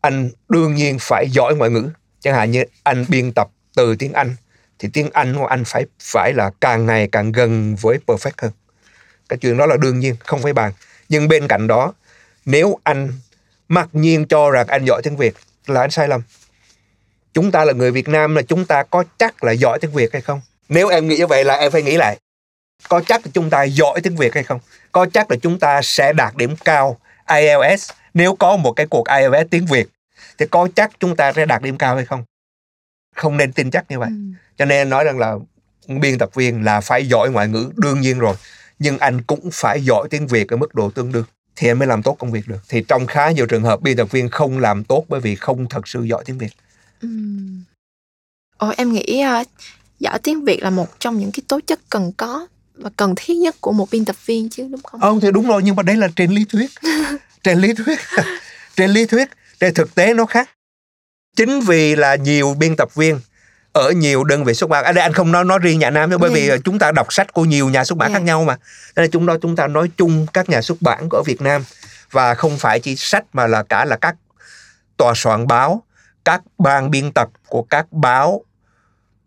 [0.00, 1.90] anh đương nhiên phải giỏi ngoại ngữ.
[2.20, 4.36] Chẳng hạn như anh biên tập từ tiếng Anh
[4.78, 8.52] thì tiếng Anh của anh phải phải là càng ngày càng gần với perfect hơn.
[9.28, 10.72] Cái chuyện đó là đương nhiên không phải bàn.
[11.08, 11.92] Nhưng bên cạnh đó
[12.46, 13.12] nếu anh
[13.68, 15.34] mặc nhiên cho rằng anh giỏi tiếng Việt
[15.66, 16.22] là anh sai lầm.
[17.32, 20.12] Chúng ta là người Việt Nam là chúng ta có chắc là giỏi tiếng Việt
[20.12, 20.40] hay không?
[20.68, 22.18] Nếu em nghĩ như vậy là em phải nghĩ lại.
[22.88, 24.60] Có chắc là chúng ta giỏi tiếng Việt hay không?
[24.92, 29.08] Có chắc là chúng ta sẽ đạt điểm cao IELTS nếu có một cái cuộc
[29.08, 29.88] IELTS tiếng Việt
[30.38, 32.24] thì có chắc chúng ta sẽ đạt điểm cao hay không?
[33.16, 34.08] Không nên tin chắc như vậy.
[34.08, 34.16] Ừ.
[34.58, 35.34] cho nên nói rằng là
[35.86, 38.36] biên tập viên là phải giỏi ngoại ngữ đương nhiên rồi.
[38.78, 41.24] Nhưng anh cũng phải giỏi tiếng Việt ở mức độ tương đương
[41.56, 43.96] thì anh mới làm tốt công việc được thì trong khá nhiều trường hợp biên
[43.96, 46.50] tập viên không làm tốt bởi vì không thật sự giỏi tiếng Việt
[47.00, 47.08] Ừ.
[48.56, 49.46] Ồ, em nghĩ uh,
[50.00, 53.34] giỏi tiếng Việt là một trong những cái tố chất cần có và cần thiết
[53.34, 55.00] nhất của một biên tập viên chứ đúng không?
[55.00, 56.70] Ông thì đúng rồi nhưng mà đấy là trên lý thuyết.
[57.42, 57.98] trên lý thuyết.
[58.76, 59.28] trên lý thuyết,
[59.60, 60.50] trên thực tế nó khác.
[61.36, 63.20] Chính vì là nhiều biên tập viên
[63.76, 64.84] ở nhiều đơn vị xuất bản.
[64.84, 66.60] Ở đây anh không nói nói riêng nhà Nam đâu bởi vì Yeah.
[66.64, 68.20] chúng ta đọc sách của nhiều nhà xuất bản Yeah.
[68.20, 68.56] khác nhau mà.
[68.96, 71.64] Nên là chúng ta chúng ta nói chung các nhà xuất bản của Việt Nam
[72.10, 74.14] và không phải chỉ sách mà là cả là các
[74.96, 75.82] tòa soạn báo
[76.24, 78.42] các ban biên tập của các báo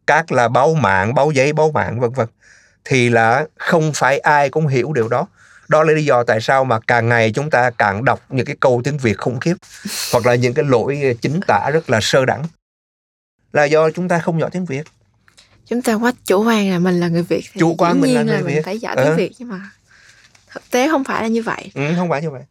[0.07, 2.27] các là báo mạng báo giấy báo mạng vân vân.
[2.85, 5.27] Thì là không phải ai cũng hiểu điều đó.
[5.67, 8.55] Đó là lý do tại sao mà càng ngày chúng ta càng đọc những cái
[8.59, 9.53] câu tiếng Việt khủng khiếp
[10.13, 12.43] hoặc là những cái lỗi chính tả rất là sơ đẳng
[13.53, 14.83] là do chúng ta không giỏi tiếng Việt
[15.65, 18.23] Chúng ta quá chủ quan là mình là người Việt thì Chủ quan mình là
[18.23, 18.61] người mình Việt.
[18.65, 19.69] phải giỏi tiếng Việt nhưng mà
[20.51, 21.71] thực tế không phải là như vậy.
[21.73, 22.41] ừ, không phải như vậy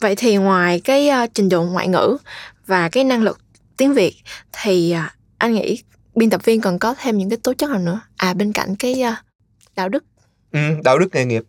[0.00, 2.16] Vậy thì ngoài cái uh, trình độ ngoại ngữ
[2.66, 3.40] và cái năng lực
[3.76, 4.14] tiếng Việt
[4.52, 5.82] thì uh, anh nghĩ
[6.14, 8.00] biên tập viên cần có thêm những cái tố chất nào nữa?
[8.16, 9.14] À bên cạnh cái uh,
[9.76, 10.04] đạo đức.
[10.52, 11.42] ừ, đạo đức nghề nghiệp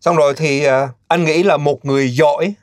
[0.00, 2.54] xong rồi thì à, anh nghĩ là một người giỏi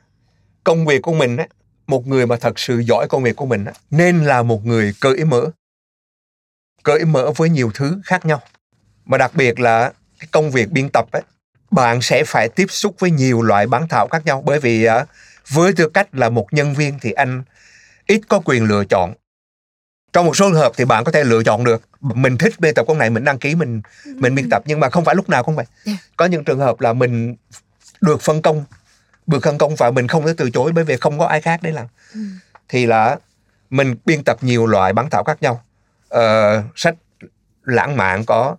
[0.64, 1.46] công việc của mình á
[1.86, 4.92] một người mà thật sự giỏi công việc của mình á nên là một người
[5.00, 5.44] cởi mở
[6.88, 8.40] cởi mở với nhiều thứ khác nhau.
[9.06, 11.22] Mà đặc biệt là cái công việc biên tập ấy
[11.70, 14.42] bạn sẽ phải tiếp xúc với nhiều loại bản thảo khác nhau.
[14.46, 15.06] Bởi vì à,
[15.48, 17.42] với tư cách là một nhân viên thì anh
[18.06, 19.14] ít có quyền lựa chọn.
[20.12, 21.82] Trong một số trường hợp thì bạn có thể lựa chọn được.
[22.00, 24.62] Mình thích biên tập con này mình đăng ký mình mình biên tập.
[24.66, 25.66] Nhưng mà không phải lúc nào cũng vậy.
[25.84, 25.98] Yeah.
[26.16, 27.36] có những trường hợp là mình
[28.00, 28.64] được phân công
[29.26, 31.60] được phân công và mình không thể từ chối bởi vì không có ai khác
[31.62, 31.86] để làm.
[32.14, 32.20] Ừ.
[32.68, 33.16] thì là
[33.70, 35.62] mình biên tập nhiều loại bản thảo khác nhau
[36.14, 36.94] uh, sách
[37.62, 38.56] lãng mạn có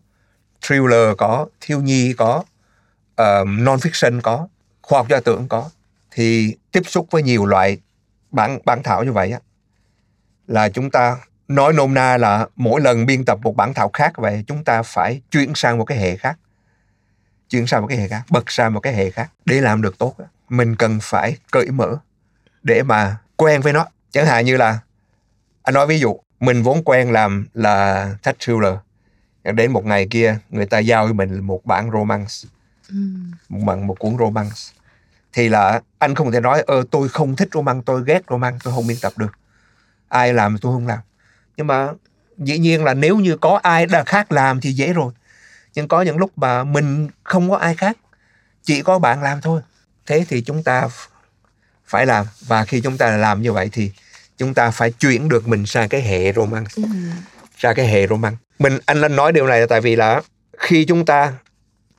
[0.61, 2.43] thriller có thiếu nhi có
[3.15, 4.47] ờ, uh, non fiction có
[4.81, 5.69] khoa học gia tưởng có.
[6.11, 7.77] Thì tiếp xúc với nhiều loại
[8.31, 9.39] bản bản thảo như vậy á
[10.47, 14.13] là chúng ta nói nôm na là mỗi lần biên tập một bản thảo khác
[14.17, 16.37] vậy chúng ta phải chuyển sang một cái hệ khác
[17.49, 19.97] chuyển sang một cái hệ khác bật sang một cái hệ khác để làm được
[19.97, 20.15] tốt
[20.49, 21.97] mình cần phải cởi mở
[22.63, 23.85] để mà quen với nó.
[24.11, 24.79] Chẳng hạn như là
[25.63, 28.73] anh nói ví dụ mình vốn quen làm là sách thriller.
[29.43, 32.33] Đến một ngày kia người ta giao cho mình một bản romance.
[32.89, 32.95] Ừ.
[33.49, 34.55] một bản một cuốn romance.
[35.33, 38.73] Thì là anh không thể nói ơ tôi không thích romance tôi ghét romance tôi
[38.73, 39.31] không biên tập được.
[40.07, 40.99] Ai làm tôi không làm.
[41.57, 41.87] Nhưng mà
[42.37, 45.13] dĩ nhiên là nếu như có ai đã khác làm thì dễ rồi.
[45.73, 47.97] Nhưng có những lúc mà mình không có ai khác
[48.63, 49.61] chỉ có bạn làm thôi.
[50.05, 50.87] Thế thì chúng ta
[51.85, 52.25] phải làm.
[52.47, 53.91] Và khi chúng ta làm như vậy thì
[54.39, 56.71] chúng ta phải chuyển được mình sang cái hệ romance.
[56.75, 56.83] Ừ.
[57.57, 60.21] ra cái hệ roman mình anh anh nói điều này là tại vì là
[60.57, 61.33] khi chúng ta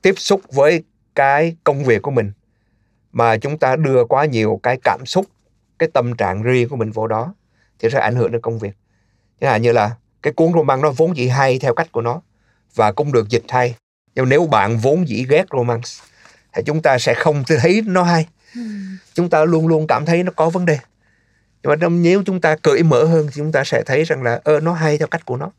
[0.01, 0.83] tiếp xúc với
[1.15, 2.31] cái công việc của mình
[3.11, 5.25] mà chúng ta đưa quá nhiều cái cảm xúc
[5.79, 7.33] cái tâm trạng riêng của mình vào đó
[7.79, 8.71] thì sẽ ảnh hưởng đến công việc.
[9.41, 12.21] Chẳng hạn như là cái cuốn roman nó vốn dĩ hay theo cách của nó
[12.75, 13.75] và cũng được dịch hay.
[14.15, 15.89] Nhưng nếu bạn vốn dĩ ghét romance
[16.53, 18.27] thì chúng ta sẽ không thấy nó hay.
[18.55, 18.61] Ừ.
[19.13, 20.77] chúng ta luôn luôn cảm thấy nó có vấn đề
[21.63, 24.39] nhưng mà nếu chúng ta cởi mở hơn thì chúng ta sẽ thấy rằng là
[24.43, 25.51] ơ nó hay theo cách của nó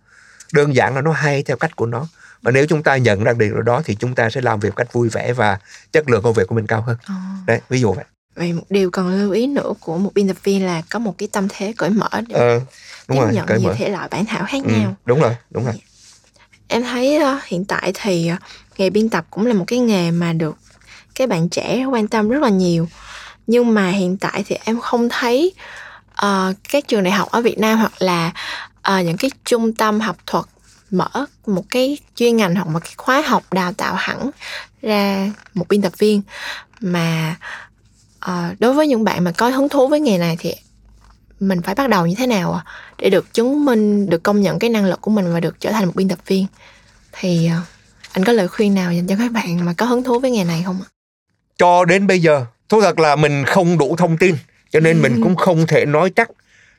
[0.53, 2.07] đơn giản là nó hay theo cách của nó
[2.43, 4.93] và nếu chúng ta nhận ra điều đó thì chúng ta sẽ làm việc cách
[4.93, 5.59] vui vẻ và
[5.93, 7.15] chất lượng công việc của mình cao hơn Ờ.
[7.47, 8.05] đấy ví dụ vậy
[8.37, 11.15] Vậy một điều cần lưu ý nữa của một biên tập viên là có một
[11.19, 12.59] cái tâm thế cởi mở để ờ,
[13.09, 14.95] đúng tiếp rồi nhận cởi nhiều mở thể loại bản thảo khác ừ, nhau.
[15.05, 15.75] đúng rồi đúng rồi
[16.69, 18.37] Em thấy ờ, hiện tại thì ờ,
[18.79, 20.57] nghề biên tập cũng là một cái nghề mà được
[21.15, 22.89] các bạn trẻ quan tâm rất là nhiều.
[23.47, 25.53] Nhưng mà hiện tại thì em không thấy
[26.27, 28.33] uh, các trường đại học ở Việt Nam hoặc là
[28.79, 30.45] uh, những cái trung tâm học thuật
[30.91, 31.09] mở
[31.47, 34.31] một cái chuyên ngành hoặc một cái khóa học đào tạo hẳn
[34.83, 36.23] ra một biên tập viên
[36.81, 37.37] mà
[38.27, 40.55] uh, đối với những bạn mà có hứng thú với nghề này thì
[41.41, 42.65] mình phải bắt đầu như thế nào à?
[42.99, 45.73] để được chứng minh được công nhận cái năng lực của mình và được trở
[45.73, 46.47] thành một biên tập viên.
[47.13, 47.67] Thì uh,
[48.13, 50.45] anh có lời khuyên nào dành cho các bạn mà có hứng thú với nghề
[50.45, 50.89] này không ạ?
[51.59, 54.37] Cho đến bây giờ thú thật là mình không đủ thông tin
[54.73, 56.31] cho nên mình cũng không thể nói chắc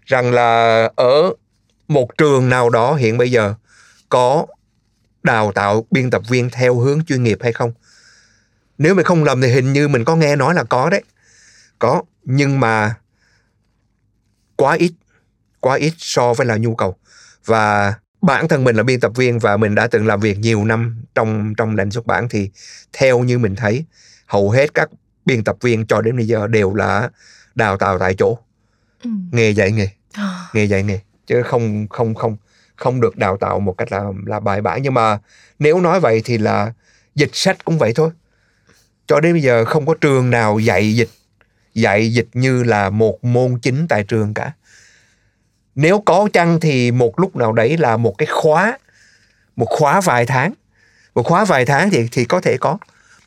[0.06, 1.34] rằng là ở
[1.88, 3.54] một trường nào đó hiện bây giờ
[4.10, 4.46] có
[5.24, 7.74] đào tạo biên tập viên theo hướng chuyên nghiệp hay không.
[8.78, 11.04] Nếu mình không lầm thì hình như mình có nghe nói là có đấy.
[11.80, 12.96] Có, nhưng mà
[14.56, 14.92] quá ít
[15.60, 16.96] quá ít so với là nhu cầu.
[17.46, 20.66] Và bản thân mình là biên tập viên và mình đã từng làm việc nhiều
[20.66, 22.50] năm trong trong ngành xuất bản thì
[22.94, 23.86] theo như mình thấy,
[24.26, 24.90] hầu hết các
[25.26, 27.10] biên tập viên cho đến bây giờ đều là
[27.56, 28.38] đào tạo tại chỗ.
[29.04, 29.10] Ừ.
[29.32, 29.88] nghề dạy nghề.
[30.14, 30.50] À.
[30.54, 31.00] nghề dạy nghề.
[31.28, 32.38] Chứ không không không
[32.76, 34.82] không được đào tạo một cách là là bài bản.
[34.82, 35.20] Nhưng mà
[35.60, 36.74] nếu nói vậy thì là
[37.16, 38.10] dịch sách cũng vậy thôi.
[39.08, 41.10] Cho đến bây giờ không có trường nào dạy dịch
[41.74, 44.52] dạy dịch như là một môn chính tại trường cả.
[45.76, 48.78] Nếu có chăng thì một lúc nào đấy là một cái khóa
[49.56, 50.54] một khóa vài tháng.
[51.16, 52.78] Một khóa vài tháng thì thì có thể có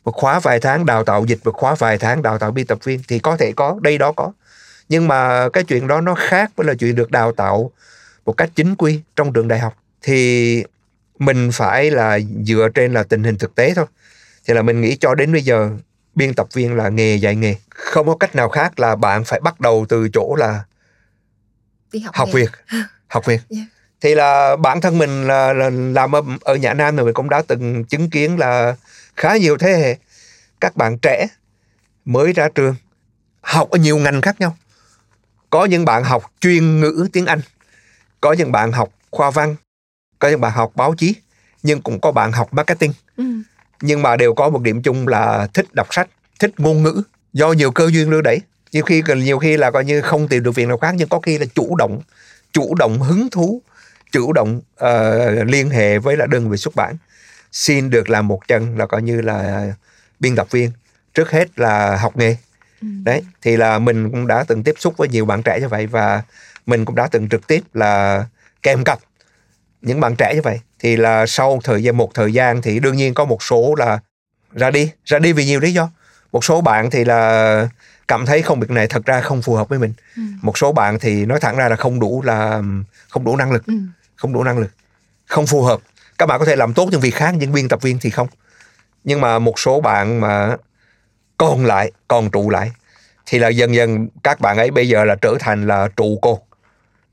[0.07, 2.79] một khóa vài tháng đào tạo dịch một khóa vài tháng đào tạo biên tập
[2.83, 4.31] viên thì có thể có đây đó có.
[4.89, 7.71] Nhưng mà cái chuyện đó nó khác với là chuyện được đào tạo
[8.25, 9.73] một cách chính quy trong trường đại học.
[10.01, 10.63] Thì
[11.19, 13.85] mình phải là dựa trên là tình hình thực tế thôi.
[14.45, 15.69] Thì là mình nghĩ cho đến bây giờ
[16.15, 17.55] biên tập viên là nghề dạy nghề.
[17.69, 20.63] Không có cách nào khác là bạn phải bắt đầu từ chỗ là
[21.91, 22.49] Đi học, học việc.
[23.07, 23.41] Học việc.
[23.49, 23.67] Yeah.
[24.01, 27.29] Thì là bản thân mình là, là làm ở, ở nhà Nam thì mình cũng
[27.29, 28.75] đã từng chứng kiến là
[29.15, 29.97] khá nhiều thế hệ
[30.61, 31.27] các bạn trẻ
[32.05, 32.75] mới ra trường
[33.41, 34.57] học ở nhiều ngành khác nhau.
[35.49, 37.41] Có những bạn học chuyên ngữ tiếng Anh
[38.21, 39.55] có những bạn học khoa văn
[40.19, 41.15] có những bạn học báo chí
[41.63, 42.93] nhưng cũng có bạn học marketing.
[43.17, 43.23] Ừ.
[43.81, 46.07] nhưng mà đều có một điểm chung là thích đọc sách
[46.39, 47.01] thích ngôn ngữ
[47.33, 48.39] do nhiều cơ duyên đưa đẩy.
[48.71, 51.19] Nhiều khi nhiều khi là coi như không tìm được việc nào khác nhưng có
[51.19, 52.01] khi là chủ động
[52.53, 53.61] chủ động hứng thú
[54.11, 56.95] chủ động uh, liên hệ với là đơn vị xuất bản
[57.51, 59.67] xin được làm một chân là coi như là
[60.19, 60.71] biên tập viên
[61.13, 62.35] trước hết là học nghề
[62.81, 62.87] ừ.
[63.03, 65.87] đấy thì là mình cũng đã từng tiếp xúc với nhiều bạn trẻ như vậy
[65.87, 66.21] và
[66.65, 68.25] mình cũng đã từng trực tiếp là
[68.63, 68.99] kèm cặp
[69.81, 72.95] những bạn trẻ như vậy thì là sau thời gian một thời gian thì đương
[72.95, 73.99] nhiên có một số là
[74.53, 75.89] ra đi ra đi vì nhiều lý do
[76.31, 77.69] một số bạn thì là
[78.07, 80.21] cảm thấy công việc này thật ra không phù hợp với mình ừ.
[80.41, 82.61] một số bạn thì nói thẳng ra là không đủ là
[83.09, 83.73] không đủ năng lực ừ
[84.17, 84.71] không đủ năng lực
[85.25, 85.79] không phù hợp.
[86.17, 88.27] Các bạn có thể làm tốt những việc khác nhưng biên tập viên thì không.
[89.03, 90.55] Nhưng mà một số bạn mà
[91.37, 92.71] còn lại còn trụ lại
[93.25, 96.39] thì là dần dần các bạn ấy bây giờ là trở thành là trụ cột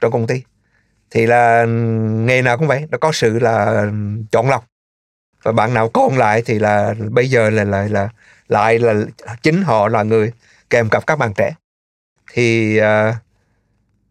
[0.00, 0.42] trong công ty.
[1.10, 1.64] Thì là
[2.08, 3.86] nghề nào cũng vậy nó có sự là
[4.32, 4.66] chọn lọc.
[5.42, 8.08] Và bạn nào còn lại thì là bây giờ là lại là,
[8.48, 8.94] lại là
[9.42, 10.32] chính họ là người
[10.70, 11.54] kèm cặp các bạn trẻ.
[12.32, 13.14] Thì uh,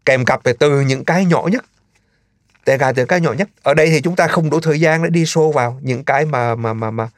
[0.04, 1.64] kèm cặp từ những cái nhỏ nhất
[2.64, 5.02] kể cả từ cái nhỏ nhất ở đây thì chúng ta không đủ thời gian
[5.02, 7.08] để đi sâu vào những cái mà mà mà mà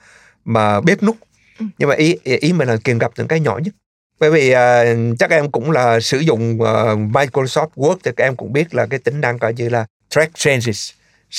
[0.45, 1.17] mà bếp nút
[1.59, 1.67] ừ.
[1.79, 3.75] nhưng mà ý ý mình là kèm cặp những cái nhỏ nhất
[4.21, 6.67] bởi vì uh, chắc em cũng là sử dụng uh,
[6.99, 10.35] Microsoft Word thì các em cũng biết là cái tính năng coi như là track
[10.35, 10.91] changes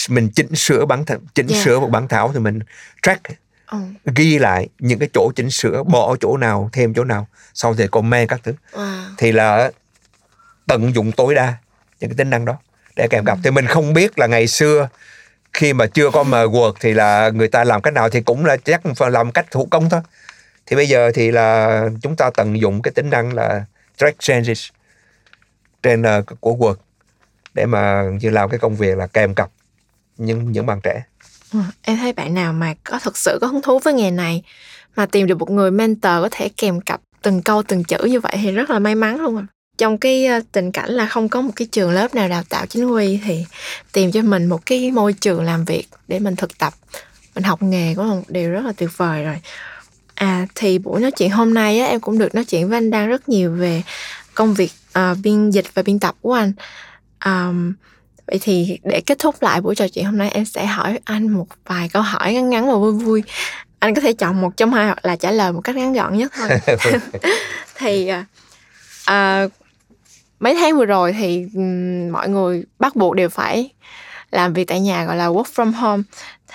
[0.09, 1.65] mình chỉnh sửa bản th- chỉnh yeah.
[1.65, 2.59] sửa một bản thảo thì mình
[3.01, 3.21] track
[3.67, 3.77] ừ.
[4.15, 7.87] ghi lại những cái chỗ chỉnh sửa bỏ chỗ nào thêm chỗ nào sau thì
[7.87, 9.03] comment các thứ wow.
[9.17, 9.71] thì là
[10.67, 11.53] tận dụng tối đa
[11.99, 12.57] những cái tính năng đó
[12.97, 13.37] để kèm cặp.
[13.43, 14.89] Thì mình không biết là ngày xưa
[15.53, 18.45] khi mà chưa có mờ quật thì là người ta làm cách nào thì cũng
[18.45, 20.01] là chắc phải làm cách thủ công thôi.
[20.65, 23.65] Thì bây giờ thì là chúng ta tận dụng cái tính năng là
[23.97, 24.69] track changes
[25.83, 26.77] trên uh, của quật
[27.53, 29.49] để mà như làm cái công việc là kèm cặp
[30.17, 31.03] những những bạn trẻ.
[31.53, 34.43] Ừ, em thấy bạn nào mà có thật sự có hứng thú với nghề này
[34.95, 38.19] mà tìm được một người mentor có thể kèm cặp từng câu từng chữ như
[38.19, 39.45] vậy thì rất là may mắn luôn à
[39.77, 42.65] trong cái ờ, tình cảnh là không có một cái trường lớp nào đào tạo
[42.65, 43.45] chính quy thì
[43.91, 46.73] tìm cho mình một cái môi trường làm việc để mình thực tập
[47.35, 49.35] mình học nghề cũng là một điều rất là tuyệt vời rồi.
[50.15, 52.91] À thì buổi nói chuyện hôm nay á, em cũng được nói chuyện với anh
[52.91, 53.83] đang rất nhiều về
[54.33, 56.53] công việc uh, biên dịch và biên tập của anh.
[57.25, 57.73] Um,
[58.27, 61.29] vậy thì để kết thúc lại buổi trò chuyện hôm nay em sẽ hỏi anh
[61.29, 63.23] một vài câu hỏi ngắn ngắn và vui vui.
[63.79, 66.17] Anh có thể chọn một trong hai hoặc là trả lời một cách ngắn gọn
[66.17, 66.49] nhất thôi.
[67.75, 68.11] Thì
[69.09, 69.51] uh,
[70.39, 73.69] mấy tháng vừa rồi thì um, mọi người bắt buộc đều phải
[74.31, 76.03] làm việc tại nhà gọi là work from home.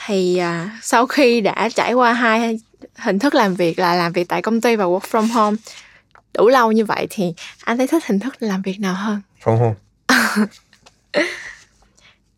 [0.06, 2.58] Thì uh, sau khi đã trải qua hai
[2.96, 5.56] hình thức làm việc là làm việc tại công ty và work from home
[6.34, 9.20] đủ lâu như vậy thì anh thấy thích hình thức làm việc nào hơn?
[9.42, 9.74] From home.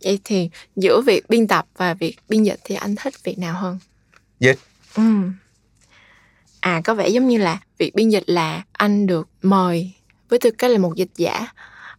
[0.04, 3.54] Vậy thì giữa việc biên tập và việc biên dịch thì anh thích việc nào
[3.54, 3.78] hơn?
[4.40, 4.58] Dịch.
[4.96, 5.02] Ừ.
[6.60, 9.92] à có vẻ giống như là việc biên dịch là anh được mời
[10.28, 11.46] với tư cách là một dịch giả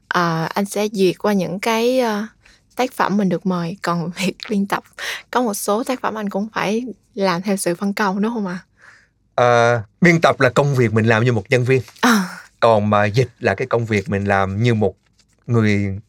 [0.08, 2.30] à, anh sẽ duyệt qua những cái uh,
[2.76, 4.84] tác phẩm mình được mời còn việc biên tập
[5.32, 8.48] có một số tác phẩm anh cũng phải làm theo sự phân công đúng không
[8.48, 8.60] ạ
[9.36, 12.26] à, biên tập là công việc mình làm như một nhân viên à.
[12.60, 14.96] còn mà dịch là cái công việc mình làm như một
[15.48, 16.00] người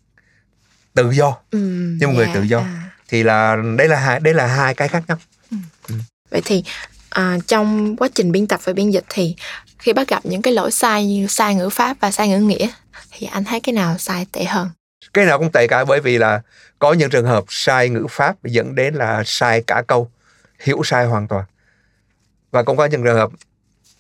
[0.95, 1.59] tự do ừ,
[2.01, 2.91] như một dạ, người tự do à.
[3.09, 5.19] thì là đây là hai đây là hai cái khác nhau
[5.51, 5.57] ừ.
[5.89, 5.95] Ừ.
[6.31, 6.65] vậy thì
[7.11, 9.37] à, trong quá trình biên tập và biên dịch thì
[9.87, 12.69] khi bắt gặp những cái lỗi sai như sai ngữ pháp và sai ngữ nghĩa,
[13.11, 14.69] thì anh thấy cái nào sai tệ hơn?
[15.15, 16.41] Cái nào cũng tệ cả, bởi vì là
[16.79, 20.11] có những trường hợp sai ngữ pháp dẫn đến là sai cả câu,
[20.61, 21.45] hiểu sai hoàn toàn.
[22.51, 23.31] Và cũng có những trường hợp,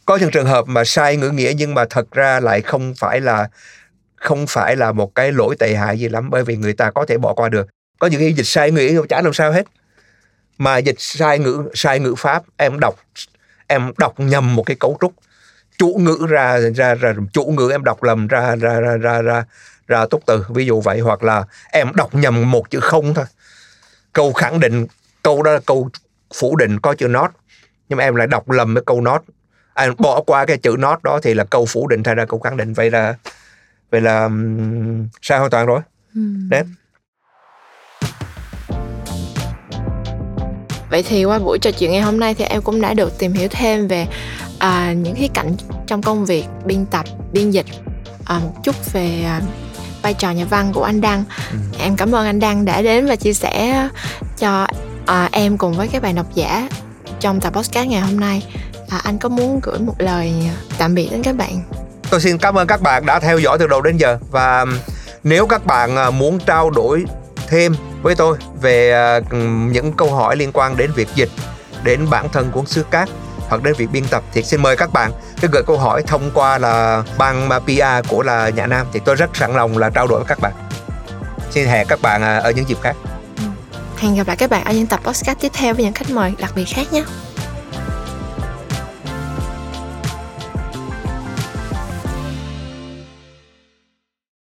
[0.04, 3.20] có những trường hợp mà sai ngữ nghĩa nhưng mà thật ra lại không phải
[3.20, 3.48] là,
[4.16, 7.06] không phải là một cái lỗi tệ hại gì lắm, bởi vì người ta có
[7.06, 7.66] thể bỏ qua được.
[7.98, 9.66] Có những cái dịch sai ngữ nghĩa chả làm sao hết.
[10.58, 12.94] Mà dịch sai ngữ sai ngữ pháp, em đọc
[13.66, 15.12] em đọc nhầm một cái cấu trúc
[15.78, 19.44] chủ ngữ ra ra ra chủ ngữ em đọc lầm ra ra ra ra ra
[19.88, 20.44] ra túc từ.
[20.48, 23.24] Ví dụ vậy hoặc là em đọc nhầm một chữ không thôi.
[24.12, 24.86] Câu khẳng định
[25.22, 25.88] câu đó là câu
[26.34, 27.30] phủ định có chữ not.
[27.88, 29.22] Nhưng mà em lại đọc lầm cái câu not.
[29.74, 32.40] Anh bỏ qua cái chữ not đó thì là câu phủ định thay ra câu
[32.40, 32.72] khẳng định.
[32.72, 33.14] Vậy là
[33.90, 34.28] vậy là
[35.22, 35.80] sai hoàn toàn rồi.
[36.14, 36.20] Ừ.
[36.50, 36.62] đấy
[40.90, 43.32] vậy thì qua buổi trò chuyện ngày hôm nay thì em cũng đã được tìm
[43.32, 44.06] hiểu thêm về
[44.58, 47.66] à, những khía cạnh trong công việc biên tập biên dịch
[48.24, 49.40] à, một chút về à,
[50.02, 51.24] vai trò nhà văn của anh Đăng.
[51.52, 51.58] Ừ.
[51.78, 53.88] Em cảm ơn anh Đăng đã đến và chia sẻ
[54.38, 54.66] cho
[55.06, 56.68] à, em cùng với các bạn độc giả
[57.20, 58.42] trong tập podcast ngày hôm nay.
[58.88, 60.32] À, anh có muốn gửi một lời
[60.78, 61.62] tạm biệt đến các bạn?
[62.10, 64.64] Tôi xin cảm ơn các bạn đã theo dõi từ đầu đến giờ và
[65.24, 67.04] nếu các bạn à, muốn trao đổi
[67.48, 69.20] thêm với tôi về à,
[69.70, 71.30] những câu hỏi liên quan đến việc dịch
[71.84, 73.08] đến bản thân cuốn xứ cát
[73.48, 76.30] hoặc đến việc biên tập thì xin mời các bạn cứ gửi câu hỏi thông
[76.34, 80.06] qua là ban PR của là Nhã Nam thì tôi rất sẵn lòng là trao
[80.06, 80.52] đổi với các bạn.
[81.50, 82.96] Xin hẹn các bạn à, ở những dịp khác.
[83.36, 83.44] Ừ.
[83.98, 86.32] Hẹn gặp lại các bạn ở những tập podcast tiếp theo với những khách mời
[86.38, 87.04] đặc biệt khác nhé.